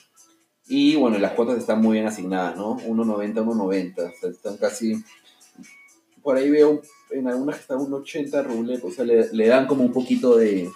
Y 0.67 0.97
bueno, 0.97 1.19
las 1.19 1.33
cuotas 1.33 1.59
están 1.59 1.83
muy 1.83 1.95
bien 1.95 2.07
asignadas, 2.07 2.57
¿no? 2.57 2.79
1.90, 2.79 3.45
1.90. 3.45 3.93
O 3.93 4.21
sea, 4.21 4.31
están 4.31 4.57
casi. 4.57 5.03
Por 6.23 6.37
ahí 6.37 6.51
veo 6.51 6.81
en 7.11 7.29
algunas 7.29 7.57
que 7.57 7.63
están 7.63 7.79
1.80 7.79 8.45
ruble. 8.45 8.81
O 8.83 8.91
sea, 8.91 9.05
le, 9.05 9.31
le 9.33 9.47
dan 9.49 9.67
como 9.67 9.85
un 9.85 9.93
poquito 9.93 10.37
de. 10.37 10.71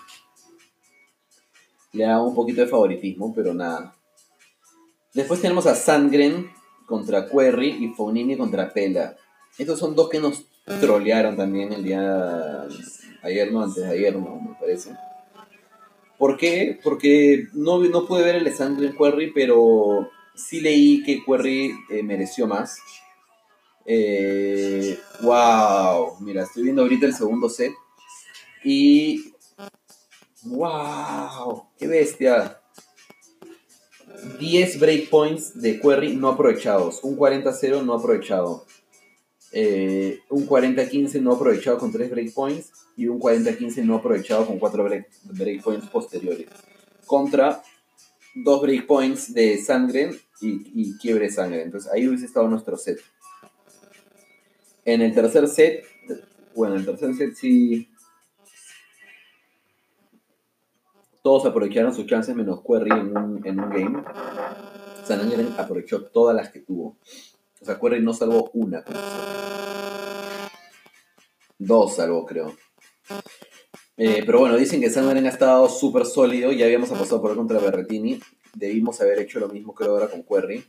Le 1.92 2.04
dan 2.04 2.20
un 2.20 2.34
poquito 2.34 2.60
de 2.60 2.68
favoritismo, 2.68 3.34
pero 3.34 3.54
nada. 3.54 3.96
Después 5.14 5.40
tenemos 5.40 5.66
a 5.66 5.74
Sandgren 5.74 6.50
contra 6.92 7.26
Querry 7.26 7.86
y 7.86 7.88
Fognini 7.88 8.36
contra 8.36 8.70
Pela. 8.70 9.16
Estos 9.56 9.78
son 9.78 9.96
dos 9.96 10.10
que 10.10 10.20
nos 10.20 10.44
trolearon 10.78 11.38
también 11.38 11.72
el 11.72 11.82
día 11.82 12.68
ayer, 13.22 13.50
no, 13.50 13.62
antes 13.62 13.82
de 13.82 13.90
ayer, 13.90 14.14
no, 14.14 14.38
me 14.38 14.54
parece. 14.60 14.90
¿Por 16.18 16.36
qué? 16.36 16.78
Porque 16.84 17.48
no, 17.54 17.78
no 17.78 18.06
pude 18.06 18.22
ver 18.22 18.34
el 18.34 18.44
de 18.44 18.52
Sandgren 18.52 18.94
Querry, 18.94 19.32
pero 19.32 20.10
sí 20.34 20.60
leí 20.60 21.02
que 21.02 21.24
Querry 21.24 21.74
eh, 21.88 22.02
mereció 22.02 22.46
más. 22.46 22.78
Eh, 23.86 24.98
wow, 25.22 26.18
mira, 26.20 26.42
estoy 26.42 26.64
viendo 26.64 26.82
ahorita 26.82 27.06
el 27.06 27.14
segundo 27.14 27.48
set 27.48 27.72
y 28.62 29.32
wow, 30.42 31.68
qué 31.78 31.86
bestia. 31.86 32.61
10 34.38 34.78
breakpoints 34.78 35.60
de 35.60 35.80
query 35.80 36.16
no 36.16 36.28
aprovechados, 36.28 37.02
un 37.02 37.16
40-0 37.16 37.84
no 37.84 37.94
aprovechado, 37.94 38.64
eh, 39.52 40.20
un 40.30 40.46
40-15 40.46 41.20
no 41.20 41.34
aprovechado 41.34 41.78
con 41.78 41.92
3 41.92 42.10
breakpoints 42.10 42.72
y 42.96 43.08
un 43.08 43.20
40-15 43.20 43.84
no 43.84 43.96
aprovechado 43.96 44.46
con 44.46 44.58
4 44.58 44.88
breakpoints 45.24 45.88
posteriores. 45.88 46.48
Contra 47.06 47.62
2 48.34 48.62
breakpoints 48.62 49.34
de 49.34 49.58
Sangren 49.58 50.18
y, 50.40 50.70
y 50.74 50.96
quiebre 50.98 51.30
sangre. 51.30 51.62
Entonces 51.62 51.90
ahí 51.92 52.08
hubiese 52.08 52.26
estado 52.26 52.48
nuestro 52.48 52.76
set. 52.76 53.00
En 54.84 55.02
el 55.02 55.14
tercer 55.14 55.48
set, 55.48 55.84
bueno, 56.54 56.74
en 56.74 56.80
el 56.80 56.86
tercer 56.86 57.14
set 57.14 57.34
sí 57.34 57.88
todos 61.22 61.46
aprovecharon 61.46 61.94
sus 61.94 62.06
chances 62.06 62.34
menos 62.34 62.62
Query 62.66 62.90
en 62.90 63.16
un, 63.16 63.46
en 63.46 63.60
un 63.60 63.70
game. 63.70 64.04
San 65.04 65.20
aprovechó 65.58 66.04
todas 66.06 66.34
las 66.34 66.50
que 66.50 66.60
tuvo. 66.60 66.98
O 67.60 67.64
sea, 67.64 67.78
Query 67.78 68.02
no 68.02 68.12
salvó 68.12 68.50
una. 68.54 68.84
Dos 71.58 71.96
salvó, 71.96 72.26
creo. 72.26 72.56
Eh, 73.96 74.22
pero 74.26 74.40
bueno, 74.40 74.56
dicen 74.56 74.80
que 74.80 74.90
San 74.90 75.08
ha 75.08 75.28
estado 75.28 75.68
súper 75.68 76.06
sólido. 76.06 76.50
Ya 76.50 76.66
habíamos 76.66 76.90
apostado 76.90 77.22
por 77.22 77.30
él 77.30 77.36
contra 77.36 77.60
Berretini. 77.60 78.20
Debimos 78.54 79.00
haber 79.00 79.20
hecho 79.20 79.38
lo 79.38 79.48
mismo 79.48 79.74
que 79.74 79.84
ahora 79.84 80.08
con 80.08 80.24
Query. 80.24 80.64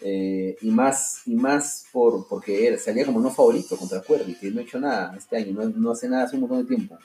Eh, 0.00 0.56
y 0.60 0.70
más, 0.70 1.22
y 1.26 1.34
más 1.34 1.86
por, 1.92 2.26
porque 2.28 2.76
salía 2.78 3.06
como 3.06 3.20
no 3.20 3.30
favorito 3.30 3.76
contra 3.76 4.02
Query, 4.02 4.34
que 4.34 4.50
no 4.50 4.60
ha 4.60 4.64
hecho 4.64 4.80
nada 4.80 5.14
este 5.16 5.36
año, 5.36 5.52
no, 5.52 5.68
no 5.68 5.92
hace 5.92 6.08
nada 6.08 6.24
hace 6.24 6.34
un 6.34 6.42
montón 6.42 6.66
de 6.66 6.76
tiempo. 6.76 6.98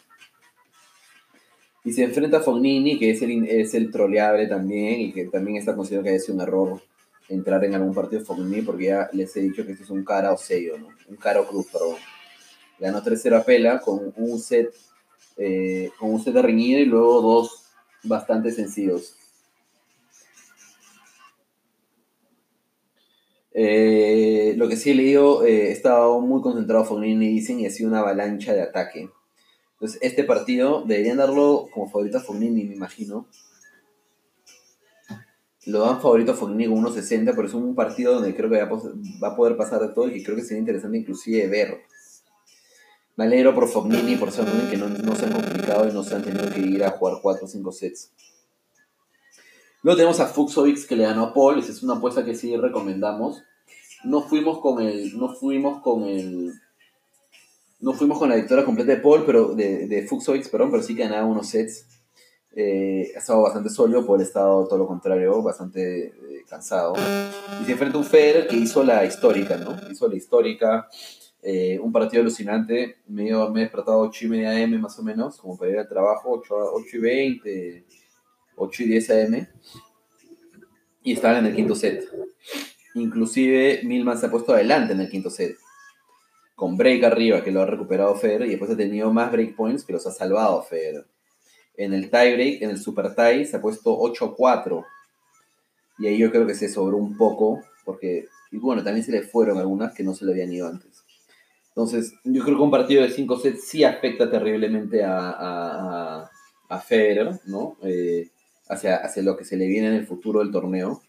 Y 1.89 1.91
se 1.91 2.03
enfrenta 2.03 2.37
a 2.37 2.41
Fognini, 2.41 2.99
que 2.99 3.09
es 3.09 3.21
el, 3.23 3.47
es 3.47 3.73
el 3.73 3.89
troleable 3.89 4.45
también, 4.45 5.01
y 5.01 5.11
que 5.11 5.25
también 5.25 5.57
está 5.57 5.75
considerado 5.75 6.03
que 6.03 6.09
haya 6.11 6.19
sido 6.19 6.35
un 6.35 6.41
error 6.41 6.81
entrar 7.27 7.65
en 7.65 7.73
algún 7.73 7.95
partido 7.95 8.19
de 8.19 8.27
Fognini, 8.27 8.61
porque 8.61 8.85
ya 8.85 9.09
les 9.11 9.35
he 9.35 9.41
dicho 9.41 9.65
que 9.65 9.71
esto 9.71 9.85
es 9.85 9.89
un 9.89 10.03
cara 10.03 10.31
o 10.31 10.37
sello, 10.37 10.77
¿no? 10.77 10.89
Un 11.07 11.15
cara 11.15 11.41
o 11.41 11.47
cruz, 11.47 11.65
perdón. 11.71 11.95
Ganó 12.79 13.01
3-0 13.01 13.37
a 13.37 13.43
Pela 13.43 13.79
con 13.79 14.13
un 14.17 14.37
set, 14.37 14.71
eh, 15.35 15.89
con 15.97 16.11
un 16.11 16.23
set 16.23 16.35
reñido 16.35 16.79
y 16.79 16.85
luego 16.85 17.23
dos 17.23 17.63
bastante 18.03 18.51
sencillos. 18.51 19.15
Eh, 23.51 24.53
lo 24.57 24.69
que 24.69 24.75
sí 24.75 24.91
he 24.91 24.93
leído, 24.93 25.43
eh, 25.43 25.71
estaba 25.71 26.19
muy 26.19 26.43
concentrado 26.43 26.85
Fognini, 26.85 27.29
dicen, 27.29 27.59
y 27.59 27.65
ha 27.65 27.71
sido 27.71 27.89
una 27.89 28.01
avalancha 28.01 28.53
de 28.53 28.61
ataque. 28.61 29.09
Entonces, 29.79 29.99
este 30.01 30.25
partido 30.25 30.83
deberían 30.85 31.17
darlo 31.17 31.69
como 31.73 31.89
favorito 31.89 32.17
a 32.17 32.21
Fognini, 32.21 32.65
me 32.65 32.75
imagino. 32.75 33.27
Lo 35.65 35.79
dan 35.81 36.01
favorito 36.01 36.33
a 36.33 36.35
Fognini 36.35 36.67
con 36.67 36.83
1.60, 36.83 37.33
pero 37.33 37.47
es 37.47 37.53
un 37.53 37.75
partido 37.75 38.15
donde 38.15 38.35
creo 38.35 38.49
que 38.49 38.61
va 38.61 39.27
a 39.29 39.35
poder 39.37 39.55
pasar 39.55 39.79
de 39.79 39.89
todo 39.89 40.09
y 40.09 40.13
que 40.13 40.23
creo 40.23 40.35
que 40.35 40.43
sería 40.43 40.59
interesante 40.59 40.97
inclusive 40.97 41.47
ver. 41.47 41.81
Me 43.15 43.23
alegro 43.23 43.55
por 43.55 43.69
Fognini, 43.69 44.17
por 44.17 44.31
ser 44.31 44.45
que 44.69 44.75
no, 44.75 44.89
no, 44.89 45.15
se 45.15 45.25
han 45.25 45.33
complicado 45.33 45.87
y 45.87 45.93
no 45.93 46.03
se 46.03 46.15
han 46.15 46.23
tenido 46.23 46.49
que 46.49 46.59
ir 46.59 46.83
a 46.83 46.91
jugar 46.91 47.19
4 47.21 47.45
o 47.45 47.47
5 47.47 47.71
sets. 47.71 48.11
Luego 49.81 49.95
tenemos 49.95 50.19
a 50.19 50.27
Fuxovics 50.27 50.85
que 50.85 50.97
le 50.97 51.03
ganó 51.03 51.23
a 51.23 51.33
Paul, 51.33 51.59
esa 51.59 51.71
es 51.71 51.83
una 51.83 51.95
apuesta 51.95 52.25
que 52.25 52.35
sí 52.35 52.55
recomendamos. 52.57 53.43
No 54.03 54.21
fuimos 54.23 54.59
con 54.59 54.81
el, 54.81 55.17
no 55.17 55.33
fuimos 55.33 55.81
con 55.81 56.03
el 56.03 56.53
no 57.79 57.93
fuimos 57.93 58.19
con 58.19 58.29
la 58.29 58.35
victoria 58.35 58.65
completa 58.65 58.91
de 58.91 59.01
Paul, 59.01 59.23
pero 59.25 59.55
de, 59.55 59.87
de 59.87 60.07
perdón, 60.51 60.71
pero 60.71 60.83
sí 60.83 60.95
ganaba 60.95 61.25
unos 61.25 61.47
sets. 61.47 61.85
Eh, 62.55 63.11
ha 63.15 63.19
estado 63.19 63.43
bastante 63.43 63.69
sólido, 63.69 64.05
Paul 64.05 64.19
ha 64.19 64.23
estado 64.23 64.67
todo 64.67 64.79
lo 64.79 64.87
contrario, 64.87 65.41
bastante 65.41 66.07
eh, 66.07 66.43
cansado. 66.49 66.93
Y 67.61 67.65
se 67.65 67.71
enfrenta 67.71 67.97
a 67.97 68.01
un 68.01 68.05
Federer 68.05 68.47
que 68.47 68.57
hizo 68.57 68.83
la 68.83 69.05
histórica, 69.05 69.55
¿no? 69.55 69.77
Hizo 69.89 70.09
la 70.09 70.15
histórica, 70.15 70.89
eh, 71.41 71.79
un 71.81 71.93
partido 71.93 72.21
alucinante. 72.21 72.97
Me, 73.07 73.31
me 73.49 73.61
he 73.61 73.63
despertado 73.63 74.03
a 74.03 74.07
8 74.07 74.25
y 74.25 74.27
media 74.27 74.51
AM 74.51 74.81
más 74.81 74.99
o 74.99 75.03
menos, 75.03 75.37
como 75.37 75.57
para 75.57 75.71
ir 75.71 75.79
al 75.79 75.87
trabajo, 75.87 76.31
8, 76.31 76.55
8 76.73 76.97
y 76.97 76.99
20, 76.99 77.85
8 78.57 78.83
y 78.83 78.85
10 78.87 79.09
AM. 79.11 79.47
Y 81.03 81.13
estaban 81.13 81.37
en 81.37 81.45
el 81.45 81.55
quinto 81.55 81.75
set. 81.75 82.03
Inclusive 82.95 83.81
Milman 83.83 84.17
se 84.17 84.25
ha 84.25 84.31
puesto 84.31 84.53
adelante 84.53 84.91
en 84.91 84.99
el 84.99 85.09
quinto 85.09 85.29
set 85.29 85.55
con 86.59 86.75
break 86.75 87.05
arriba 87.05 87.41
que 87.41 87.51
lo 87.51 87.61
ha 87.61 87.65
recuperado 87.65 88.13
Federer 88.15 88.47
y 88.47 88.49
después 88.51 88.69
ha 88.69 88.75
tenido 88.75 89.13
más 89.13 89.31
break 89.31 89.55
points 89.55 89.85
que 89.85 89.93
los 89.93 90.05
ha 90.05 90.11
salvado 90.11 90.61
Federer. 90.61 91.05
En 91.77 91.93
el 91.93 92.11
tie 92.11 92.33
break, 92.33 92.61
en 92.61 92.69
el 92.71 92.77
super 92.77 93.15
tie, 93.15 93.45
se 93.45 93.55
ha 93.55 93.61
puesto 93.61 93.97
8-4. 93.97 94.85
Y 95.99 96.07
ahí 96.07 96.17
yo 96.17 96.29
creo 96.31 96.45
que 96.45 96.55
se 96.55 96.67
sobró 96.67 96.97
un 96.97 97.15
poco, 97.15 97.63
porque, 97.85 98.25
y 98.51 98.57
bueno, 98.57 98.83
también 98.83 99.05
se 99.05 99.13
le 99.13 99.21
fueron 99.21 99.57
algunas 99.57 99.93
que 99.93 100.03
no 100.03 100.13
se 100.13 100.25
le 100.25 100.33
habían 100.33 100.51
ido 100.51 100.67
antes. 100.67 101.05
Entonces, 101.69 102.13
yo 102.25 102.43
creo 102.43 102.57
que 102.57 102.63
un 102.63 102.71
partido 102.71 103.03
de 103.03 103.09
5 103.09 103.39
sets 103.39 103.63
sí 103.65 103.85
afecta 103.85 104.29
terriblemente 104.29 105.01
a, 105.01 105.29
a, 105.29 106.31
a 106.67 106.79
Federer, 106.81 107.39
¿no? 107.45 107.77
Eh, 107.83 108.31
hacia, 108.67 108.97
hacia 108.97 109.23
lo 109.23 109.37
que 109.37 109.45
se 109.45 109.55
le 109.55 109.65
viene 109.67 109.87
en 109.87 109.93
el 109.93 110.05
futuro 110.05 110.39
del 110.39 110.51
torneo. 110.51 111.01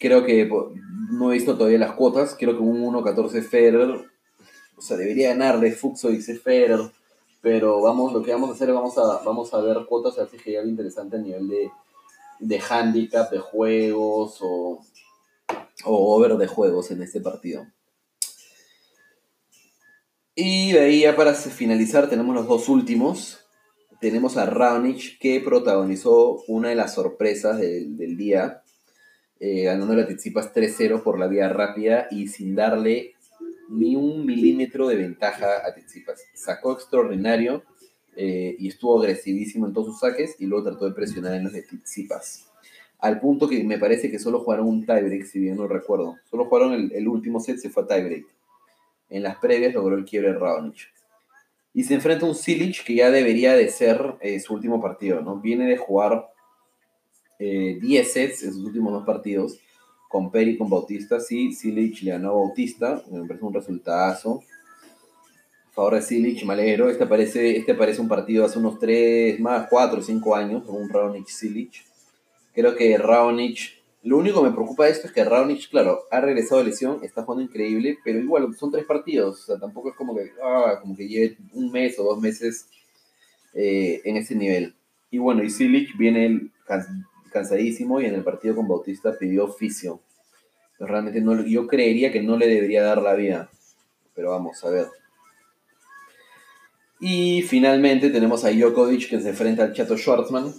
Creo 0.00 0.24
que 0.24 0.50
no 1.12 1.30
he 1.30 1.34
visto 1.34 1.56
todavía 1.56 1.78
las 1.78 1.92
cuotas. 1.92 2.34
Creo 2.36 2.56
que 2.56 2.62
un 2.62 2.82
1-14 2.82 3.42
Federer 3.42 4.09
o 4.80 4.82
sea, 4.82 4.96
debería 4.96 5.28
ganarle 5.28 5.72
Fuxo 5.72 6.10
y 6.10 6.22
Federer, 6.22 6.80
pero 7.42 7.82
vamos, 7.82 8.14
lo 8.14 8.22
que 8.22 8.32
vamos 8.32 8.48
a 8.48 8.54
hacer 8.54 8.70
es 8.70 8.74
vamos 8.74 8.96
a, 8.96 9.22
vamos 9.22 9.52
a 9.52 9.60
ver 9.60 9.84
cuotas, 9.86 10.18
así 10.18 10.38
que 10.38 10.50
hay 10.50 10.56
algo 10.56 10.70
interesante 10.70 11.16
a 11.16 11.20
nivel 11.20 11.48
de, 11.48 11.70
de 12.38 12.60
handicap, 12.60 13.30
de 13.30 13.40
juegos 13.40 14.38
o, 14.40 14.80
o 15.84 16.16
over 16.16 16.38
de 16.38 16.46
juegos 16.46 16.90
en 16.90 17.02
este 17.02 17.20
partido. 17.20 17.66
Y 20.34 20.72
de 20.72 20.80
ahí 20.80 21.00
ya 21.02 21.14
para 21.14 21.34
finalizar 21.34 22.08
tenemos 22.08 22.34
los 22.34 22.48
dos 22.48 22.70
últimos. 22.70 23.40
Tenemos 24.00 24.38
a 24.38 24.46
Raonic 24.46 25.18
que 25.18 25.40
protagonizó 25.40 26.42
una 26.48 26.70
de 26.70 26.74
las 26.74 26.94
sorpresas 26.94 27.58
del, 27.58 28.16
día, 28.16 28.62
eh, 29.40 29.64
ganando 29.64 29.94
la 29.94 30.06
Tizipas 30.06 30.54
3-0 30.54 31.02
por 31.02 31.18
la 31.18 31.26
vía 31.26 31.50
rápida 31.50 32.08
y 32.10 32.28
sin 32.28 32.54
darle 32.54 33.12
ni 33.70 33.94
un 33.94 34.26
milímetro 34.26 34.88
de 34.88 34.96
ventaja 34.96 35.64
a 35.64 35.72
Tsitsipas. 35.72 36.24
Sacó 36.34 36.72
extraordinario 36.72 37.62
eh, 38.16 38.56
y 38.58 38.68
estuvo 38.68 38.98
agresivísimo 38.98 39.66
en 39.66 39.72
todos 39.72 39.86
sus 39.88 40.00
saques 40.00 40.36
y 40.40 40.46
luego 40.46 40.70
trató 40.70 40.86
de 40.86 40.92
presionar 40.92 41.34
en 41.34 41.44
los 41.44 41.52
de 41.52 41.62
Tsitsipas. 41.62 42.50
Al 42.98 43.20
punto 43.20 43.48
que 43.48 43.62
me 43.64 43.78
parece 43.78 44.10
que 44.10 44.18
solo 44.18 44.40
jugaron 44.40 44.66
un 44.66 44.84
tiebreak, 44.84 45.24
si 45.24 45.38
bien 45.38 45.56
no 45.56 45.66
recuerdo. 45.66 46.16
Solo 46.28 46.46
jugaron 46.46 46.90
el, 46.92 47.08
último 47.08 47.40
set, 47.40 47.58
se 47.58 47.70
fue 47.70 47.84
a 47.84 47.86
tiebreak. 47.86 48.26
En 49.08 49.22
las 49.22 49.36
previas 49.36 49.72
logró 49.72 49.96
el 49.96 50.04
quiebre 50.04 50.34
Raonic. 50.34 50.92
Y 51.72 51.84
se 51.84 51.94
enfrenta 51.94 52.26
a 52.26 52.28
un 52.28 52.34
Silic 52.34 52.84
que 52.84 52.96
ya 52.96 53.10
debería 53.10 53.54
de 53.54 53.68
ser 53.68 54.16
eh, 54.20 54.40
su 54.40 54.52
último 54.52 54.82
partido, 54.82 55.20
¿no? 55.22 55.40
Viene 55.40 55.66
de 55.66 55.76
jugar 55.76 56.28
10 57.38 57.82
eh, 57.82 58.04
sets 58.04 58.42
en 58.42 58.52
sus 58.52 58.64
últimos 58.64 58.92
dos 58.92 59.06
partidos 59.06 59.58
con 60.10 60.32
Peri 60.32 60.58
con 60.58 60.68
Bautista, 60.68 61.20
sí, 61.20 61.52
Silich 61.52 62.02
le 62.02 62.10
ganó 62.10 62.34
Bautista, 62.34 63.00
me 63.12 63.28
parece 63.28 63.44
un 63.44 63.54
resultado. 63.54 64.42
A 65.68 65.72
favor 65.72 65.94
de 65.94 66.02
Silich, 66.02 66.44
Malero, 66.44 66.90
este 66.90 67.06
parece, 67.06 67.56
este 67.56 67.74
parece 67.74 68.00
un 68.00 68.08
partido 68.08 68.44
hace 68.44 68.58
unos 68.58 68.80
3, 68.80 69.38
más 69.38 69.68
4 69.70 70.00
o 70.00 70.02
5 70.02 70.34
años, 70.34 70.64
un 70.66 70.88
Raonic 70.88 71.28
Silich. 71.28 71.84
Creo 72.52 72.74
que 72.74 72.98
Raonic, 72.98 73.80
lo 74.02 74.18
único 74.18 74.42
que 74.42 74.48
me 74.48 74.52
preocupa 74.52 74.86
de 74.86 74.90
esto 74.90 75.06
es 75.06 75.12
que 75.12 75.22
Raonic, 75.22 75.70
claro, 75.70 76.00
ha 76.10 76.20
regresado 76.20 76.60
de 76.60 76.70
lesión, 76.70 76.98
está 77.04 77.22
jugando 77.22 77.44
increíble, 77.44 77.96
pero 78.04 78.18
igual 78.18 78.52
son 78.56 78.72
tres 78.72 78.86
partidos, 78.86 79.42
o 79.42 79.46
sea, 79.46 79.60
tampoco 79.60 79.90
es 79.90 79.94
como 79.94 80.16
que, 80.16 80.32
ah, 80.42 80.80
como 80.80 80.96
que 80.96 81.06
lleve 81.06 81.36
un 81.52 81.70
mes 81.70 81.96
o 82.00 82.02
dos 82.02 82.20
meses 82.20 82.66
eh, 83.54 84.00
en 84.04 84.16
ese 84.16 84.34
nivel. 84.34 84.74
Y 85.08 85.18
bueno, 85.18 85.44
y 85.44 85.50
Silic 85.50 85.96
viene 85.96 86.50
cansadísimo 87.30 88.00
y 88.00 88.06
en 88.06 88.14
el 88.14 88.24
partido 88.24 88.56
con 88.56 88.68
Bautista 88.68 89.16
pidió 89.18 89.44
oficio. 89.44 90.00
realmente 90.78 91.20
no, 91.20 91.44
yo 91.44 91.66
creería 91.66 92.12
que 92.12 92.22
no 92.22 92.36
le 92.36 92.46
debería 92.46 92.82
dar 92.82 93.02
la 93.02 93.14
vida. 93.14 93.50
Pero 94.14 94.30
vamos 94.30 94.62
a 94.64 94.70
ver. 94.70 94.86
Y 97.00 97.40
finalmente 97.42 98.10
tenemos 98.10 98.44
a 98.44 98.50
Djokovic 98.50 99.08
que 99.08 99.20
se 99.20 99.30
enfrenta 99.30 99.64
al 99.64 99.72
Chato 99.72 99.96
Schwartzman. 99.96 100.52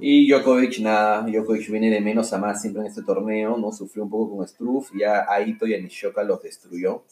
Y 0.00 0.30
Djokovic, 0.30 0.78
nada, 0.78 1.22
Djokovic 1.26 1.68
viene 1.68 1.90
de 1.90 2.00
menos 2.00 2.32
a 2.32 2.38
más 2.38 2.62
siempre 2.62 2.82
en 2.82 2.86
este 2.86 3.02
torneo, 3.02 3.56
¿no? 3.56 3.72
Sufrió 3.72 4.04
un 4.04 4.10
poco 4.10 4.36
con 4.36 4.46
Struff, 4.46 4.90
ya 4.96 5.26
Aito 5.28 5.66
y 5.66 5.74
a 5.74 5.80
Nishoka 5.80 6.22
los 6.22 6.42
destruyó. 6.42 7.04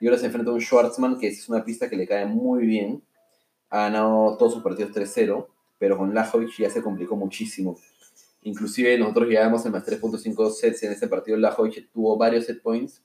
Y 0.00 0.06
ahora 0.06 0.18
se 0.18 0.26
enfrenta 0.26 0.50
a 0.50 0.54
un 0.54 0.60
Schwartzman 0.60 1.18
que 1.18 1.28
es 1.28 1.48
una 1.48 1.64
pista 1.64 1.88
que 1.88 1.96
le 1.96 2.06
cae 2.06 2.26
muy 2.26 2.66
bien. 2.66 3.02
Ha 3.70 3.84
ganado 3.84 4.36
todos 4.36 4.52
sus 4.52 4.62
partidos 4.62 4.92
3-0, 4.92 5.46
pero 5.78 5.96
con 5.96 6.12
Lajovic 6.12 6.58
ya 6.58 6.68
se 6.68 6.82
complicó 6.82 7.16
muchísimo. 7.16 7.78
Inclusive 8.44 8.96
nosotros 8.98 9.28
llegábamos 9.28 9.66
en 9.66 9.72
más 9.72 9.84
3.5 9.86 10.50
sets 10.52 10.82
en 10.84 10.92
ese 10.92 11.08
partido. 11.08 11.36
Lajovic 11.36 11.90
tuvo 11.90 12.16
varios 12.16 12.46
set 12.46 12.62
points. 12.62 13.02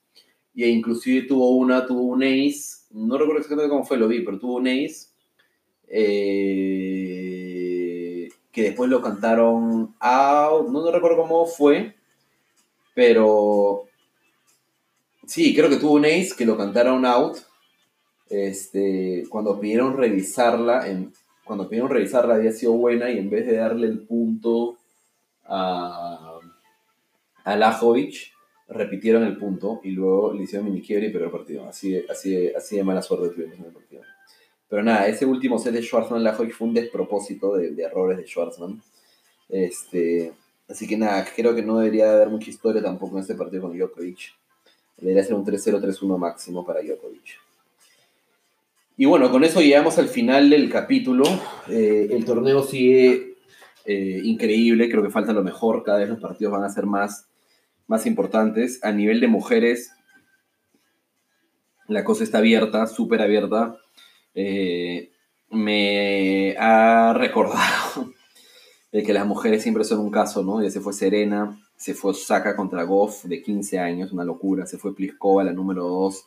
Y 0.53 0.65
inclusive 0.65 1.27
tuvo 1.27 1.57
una, 1.57 1.85
tuvo 1.85 2.03
un 2.03 2.23
ace. 2.23 2.85
No 2.91 3.17
recuerdo 3.17 3.39
exactamente 3.39 3.69
cómo 3.69 3.83
fue, 3.85 3.97
lo 3.97 4.07
vi, 4.07 4.21
pero 4.21 4.37
tuvo 4.39 4.57
un 4.57 4.67
ace. 4.67 5.07
Eh, 5.87 7.09
que 8.51 8.61
después 8.63 8.89
lo 8.89 9.01
cantaron 9.01 9.95
out. 9.99 10.69
No, 10.69 10.81
no 10.83 10.91
recuerdo 10.91 11.17
cómo 11.17 11.45
fue. 11.45 11.95
Pero 12.93 13.89
Sí, 15.29 15.53
creo 15.53 15.69
que 15.69 15.75
tuvo 15.75 15.93
un 15.93 16.05
ace 16.05 16.31
que 16.35 16.43
lo 16.43 16.57
cantaron 16.57 17.05
out. 17.05 17.37
Este, 18.31 19.25
cuando 19.29 19.59
pidieron 19.59 19.95
revisarla, 19.95 20.89
en, 20.89 21.13
cuando 21.45 21.69
pidieron 21.69 21.91
revisarla 21.91 22.33
había 22.33 22.51
sido 22.51 22.73
buena 22.73 23.11
y 23.11 23.19
en 23.19 23.29
vez 23.29 23.45
de 23.45 23.57
darle 23.57 23.85
el 23.85 24.07
punto 24.07 24.78
a, 25.49 26.39
a 27.43 27.55
Lajovic, 27.55 28.31
repitieron 28.69 29.23
el 29.23 29.37
punto 29.37 29.81
y 29.83 29.91
luego 29.91 30.33
le 30.33 30.43
hicieron 30.43 30.67
mini 30.67 30.81
quiebre 30.81 31.07
y 31.07 31.09
perdió 31.09 31.27
el 31.27 31.31
partido. 31.33 31.67
Así 31.67 31.91
de, 31.91 32.05
así, 32.09 32.51
así 32.53 32.77
de 32.77 32.83
mala 32.83 33.01
suerte 33.01 33.29
tuvimos 33.29 33.57
en 33.57 33.65
el 33.65 33.71
partido. 33.71 34.01
Pero 34.69 34.83
nada, 34.83 35.07
ese 35.07 35.25
último 35.25 35.57
set 35.57 35.73
de 35.73 35.81
Schwarzman-Lajovic 35.81 36.51
fue 36.51 36.67
un 36.67 36.75
despropósito 36.75 37.55
de, 37.55 37.71
de, 37.71 37.83
errores 37.83 38.17
de 38.17 38.25
Schwarzman. 38.25 38.81
Este, 39.49 40.31
así 40.69 40.87
que 40.87 40.95
nada, 40.95 41.25
creo 41.35 41.55
que 41.55 41.63
no 41.63 41.79
debería 41.79 42.13
haber 42.13 42.29
mucha 42.29 42.51
historia 42.51 42.81
tampoco 42.81 43.15
en 43.15 43.21
este 43.21 43.33
partido 43.33 43.63
con 43.63 43.75
Djokovic. 43.75 44.35
Debería 44.97 45.23
ser 45.23 45.33
un 45.33 45.45
3-0-3-1 45.45 46.17
máximo 46.17 46.63
para 46.63 46.81
Djokovic. 46.81 47.39
Y 48.97 49.05
bueno, 49.05 49.31
con 49.31 49.43
eso 49.43 49.61
llegamos 49.61 49.97
al 49.97 50.09
final 50.09 50.49
del 50.49 50.69
capítulo. 50.69 51.23
Eh, 51.69 52.09
el 52.11 52.25
torneo 52.25 52.61
sigue 52.61 53.28
eh, 53.91 54.21
increíble, 54.23 54.87
creo 54.87 55.01
que 55.01 55.09
falta 55.09 55.33
lo 55.33 55.43
mejor. 55.43 55.83
Cada 55.83 55.97
vez 55.97 56.09
los 56.09 56.19
partidos 56.19 56.53
van 56.53 56.63
a 56.63 56.69
ser 56.69 56.85
más, 56.85 57.27
más 57.87 58.05
importantes. 58.05 58.79
A 58.83 58.91
nivel 58.91 59.19
de 59.19 59.27
mujeres, 59.27 59.91
la 61.87 62.03
cosa 62.03 62.23
está 62.23 62.37
abierta, 62.37 62.85
súper 62.85 63.21
abierta. 63.21 63.77
Eh, 64.35 65.11
me 65.49 66.55
ha 66.59 67.13
recordado 67.13 68.13
de 68.91 69.01
que 69.01 69.11
las 69.11 69.25
mujeres 69.25 69.63
siempre 69.63 69.83
son 69.83 70.01
un 70.01 70.11
caso, 70.11 70.43
¿no? 70.43 70.61
Ya 70.61 70.69
se 70.69 70.81
fue 70.81 70.93
Serena, 70.93 71.59
se 71.75 71.95
fue 71.95 72.11
Osaka 72.11 72.55
contra 72.55 72.83
Goff 72.83 73.23
de 73.23 73.41
15 73.41 73.79
años, 73.79 74.11
una 74.11 74.23
locura, 74.23 74.67
se 74.67 74.77
fue 74.77 74.95
Pliskova, 74.95 75.43
la 75.43 75.51
número 75.51 75.87
2, 75.87 76.25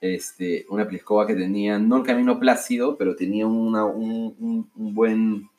este, 0.00 0.64
una 0.70 0.88
Pliskova 0.88 1.26
que 1.26 1.34
tenía, 1.34 1.78
no 1.78 1.98
el 1.98 2.02
camino 2.04 2.38
plácido, 2.38 2.96
pero 2.96 3.14
tenía 3.14 3.46
una, 3.46 3.84
un, 3.84 4.70
buen, 4.74 5.50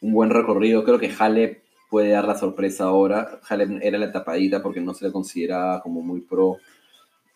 un 0.00 0.12
buen 0.12 0.30
recorrido, 0.30 0.84
creo 0.84 0.98
que 0.98 1.12
Halep 1.16 1.62
puede 1.88 2.10
dar 2.10 2.26
la 2.26 2.38
sorpresa 2.38 2.84
ahora, 2.84 3.40
Halep 3.48 3.80
era 3.82 3.98
la 3.98 4.12
tapadita 4.12 4.62
porque 4.62 4.80
no 4.80 4.94
se 4.94 5.06
le 5.06 5.12
consideraba 5.12 5.82
como 5.82 6.02
muy 6.02 6.20
pro 6.20 6.58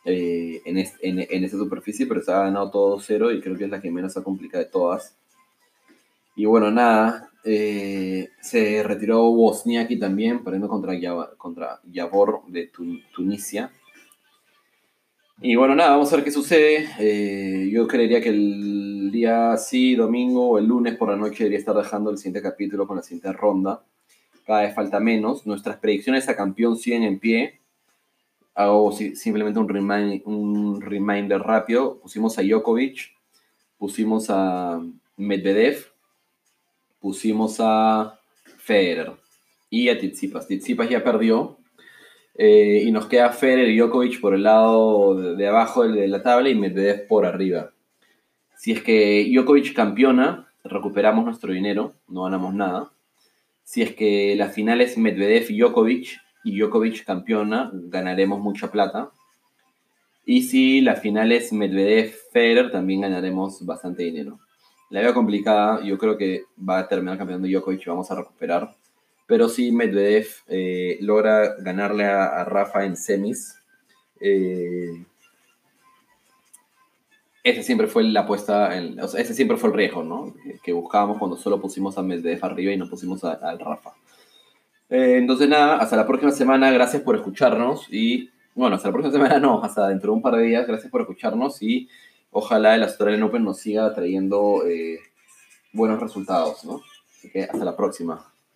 eh, 0.04 0.60
en, 0.64 0.78
en, 1.00 1.44
esa 1.44 1.56
superficie, 1.56 2.06
pero 2.06 2.20
se 2.20 2.30
ha 2.30 2.44
ganado 2.44 2.70
todo 2.70 3.00
cero 3.00 3.32
y 3.32 3.40
creo 3.40 3.56
que 3.56 3.64
es 3.64 3.70
la 3.70 3.80
que 3.80 3.90
menos 3.90 4.16
ha 4.16 4.22
complicado 4.22 4.62
de 4.62 4.70
todas. 4.70 5.16
Y 6.36 6.44
bueno, 6.44 6.70
nada, 6.70 7.30
eh, 7.44 8.30
se 8.40 8.82
retiró 8.82 9.22
Bosniaki 9.30 9.98
también, 9.98 10.42
perdiendo 10.42 10.68
contra, 10.68 11.80
Yavor 11.84 12.42
de 12.48 12.70
Tunisia. 13.14 13.70
Y 15.40 15.56
bueno, 15.56 15.74
nada, 15.74 15.90
vamos 15.90 16.12
a 16.12 16.16
ver 16.16 16.24
qué 16.24 16.30
sucede. 16.30 16.88
Eh, 16.98 17.70
yo 17.70 17.86
creería 17.86 18.20
que 18.20 18.30
el 18.30 18.83
día 19.14 19.56
sí, 19.56 19.94
domingo 19.94 20.50
o 20.50 20.58
el 20.58 20.66
lunes 20.66 20.96
por 20.96 21.08
la 21.08 21.16
noche 21.16 21.44
debería 21.44 21.58
estar 21.58 21.74
dejando 21.74 22.10
el 22.10 22.18
siguiente 22.18 22.42
capítulo 22.42 22.86
con 22.86 22.96
la 22.96 23.02
siguiente 23.02 23.32
ronda. 23.32 23.82
Cada 24.46 24.62
vez 24.62 24.74
falta 24.74 25.00
menos. 25.00 25.46
Nuestras 25.46 25.78
predicciones 25.78 26.28
a 26.28 26.36
campeón 26.36 26.76
siguen 26.76 27.02
en 27.02 27.18
pie. 27.18 27.60
Hago 28.54 28.92
simplemente 28.92 29.58
un, 29.58 30.22
un 30.26 30.80
reminder 30.80 31.40
rápido. 31.40 31.98
Pusimos 32.00 32.38
a 32.38 32.42
Djokovic, 32.42 33.14
pusimos 33.78 34.26
a 34.28 34.80
Medvedev, 35.16 35.86
pusimos 37.00 37.56
a 37.60 38.18
Federer 38.58 39.12
y 39.70 39.88
a 39.88 39.98
Tsitsipas. 39.98 40.46
Tsitsipas 40.46 40.88
ya 40.88 41.02
perdió 41.02 41.58
eh, 42.34 42.82
y 42.84 42.90
nos 42.92 43.06
queda 43.06 43.30
Federer 43.30 43.68
y 43.68 43.78
Djokovic 43.78 44.20
por 44.20 44.34
el 44.34 44.42
lado 44.42 45.34
de, 45.36 45.48
abajo 45.48 45.86
de 45.86 46.08
la 46.08 46.22
tabla 46.22 46.48
y 46.48 46.54
Medvedev 46.54 47.06
por 47.06 47.26
arriba. 47.26 47.73
Si 48.64 48.72
es 48.72 48.82
que 48.82 49.30
Djokovic 49.30 49.74
campeona, 49.74 50.48
recuperamos 50.64 51.26
nuestro 51.26 51.52
dinero, 51.52 51.92
no 52.08 52.22
ganamos 52.22 52.54
nada. 52.54 52.90
Si 53.62 53.82
es 53.82 53.94
que 53.94 54.34
la 54.36 54.48
final 54.48 54.80
es 54.80 54.96
Medvedev 54.96 55.50
y 55.50 55.58
Djokovic 55.58 56.18
y 56.44 56.58
Djokovic 56.58 57.04
campeona, 57.04 57.70
ganaremos 57.74 58.40
mucha 58.40 58.70
plata. 58.70 59.10
Y 60.24 60.44
si 60.44 60.80
la 60.80 60.96
final 60.96 61.30
es 61.32 61.52
Medvedev-Federer, 61.52 62.72
también 62.72 63.02
ganaremos 63.02 63.66
bastante 63.66 64.02
dinero. 64.02 64.40
La 64.88 65.02
veo 65.02 65.12
complicada, 65.12 65.84
yo 65.84 65.98
creo 65.98 66.16
que 66.16 66.44
va 66.56 66.78
a 66.78 66.88
terminar 66.88 67.18
campeando 67.18 67.46
Djokovic 67.46 67.82
y 67.82 67.90
vamos 67.90 68.10
a 68.10 68.14
recuperar. 68.14 68.74
Pero 69.26 69.50
sí, 69.50 69.72
Medvedev 69.72 70.28
eh, 70.48 70.96
logra 71.02 71.54
ganarle 71.58 72.06
a, 72.06 72.42
Rafa 72.44 72.86
en 72.86 72.96
semis. 72.96 73.58
Eh, 74.22 75.04
ese 77.44 77.62
siempre 77.62 77.86
fue 77.86 78.02
la 78.04 78.20
apuesta, 78.20 78.74
ese 78.74 79.34
siempre 79.34 79.58
fue 79.58 79.68
el 79.68 79.76
riesgo, 79.76 80.02
¿no? 80.02 80.34
Que, 80.62 80.72
buscábamos 80.72 81.18
cuando 81.18 81.36
solo 81.36 81.60
pusimos 81.60 81.96
a 81.98 82.02
Medvedev 82.02 82.42
arriba 82.42 82.72
y 82.72 82.78
no 82.78 82.88
pusimos 82.88 83.22
al 83.22 83.58
Rafa. 83.58 83.92
Eh, 84.88 85.16
entonces 85.18 85.48
nada, 85.48 85.76
hasta 85.76 85.94
la 85.94 86.06
próxima 86.06 86.32
semana, 86.32 86.70
gracias 86.70 87.02
por 87.02 87.16
escucharnos 87.16 87.86
y 87.92 88.30
bueno, 88.54 88.76
hasta 88.76 88.88
la 88.88 88.92
próxima 88.92 89.12
semana 89.12 89.38
no, 89.38 89.62
hasta 89.62 89.88
dentro 89.88 90.12
de 90.12 90.16
un 90.16 90.22
par 90.22 90.36
de 90.36 90.44
días, 90.44 90.66
gracias 90.66 90.90
por 90.90 91.02
escucharnos 91.02 91.60
y 91.62 91.88
ojalá 92.30 92.74
el 92.74 92.82
Australian 92.82 93.22
Open 93.24 93.44
nos 93.44 93.58
siga 93.58 93.92
trayendo 93.92 94.66
eh, 94.66 95.00
buenos 95.72 96.00
resultados, 96.00 96.64
¿no? 96.64 96.80
Así 97.10 97.30
que 97.30 97.44
hasta 97.44 97.64
la 97.64 97.76
próxima. 97.76 98.33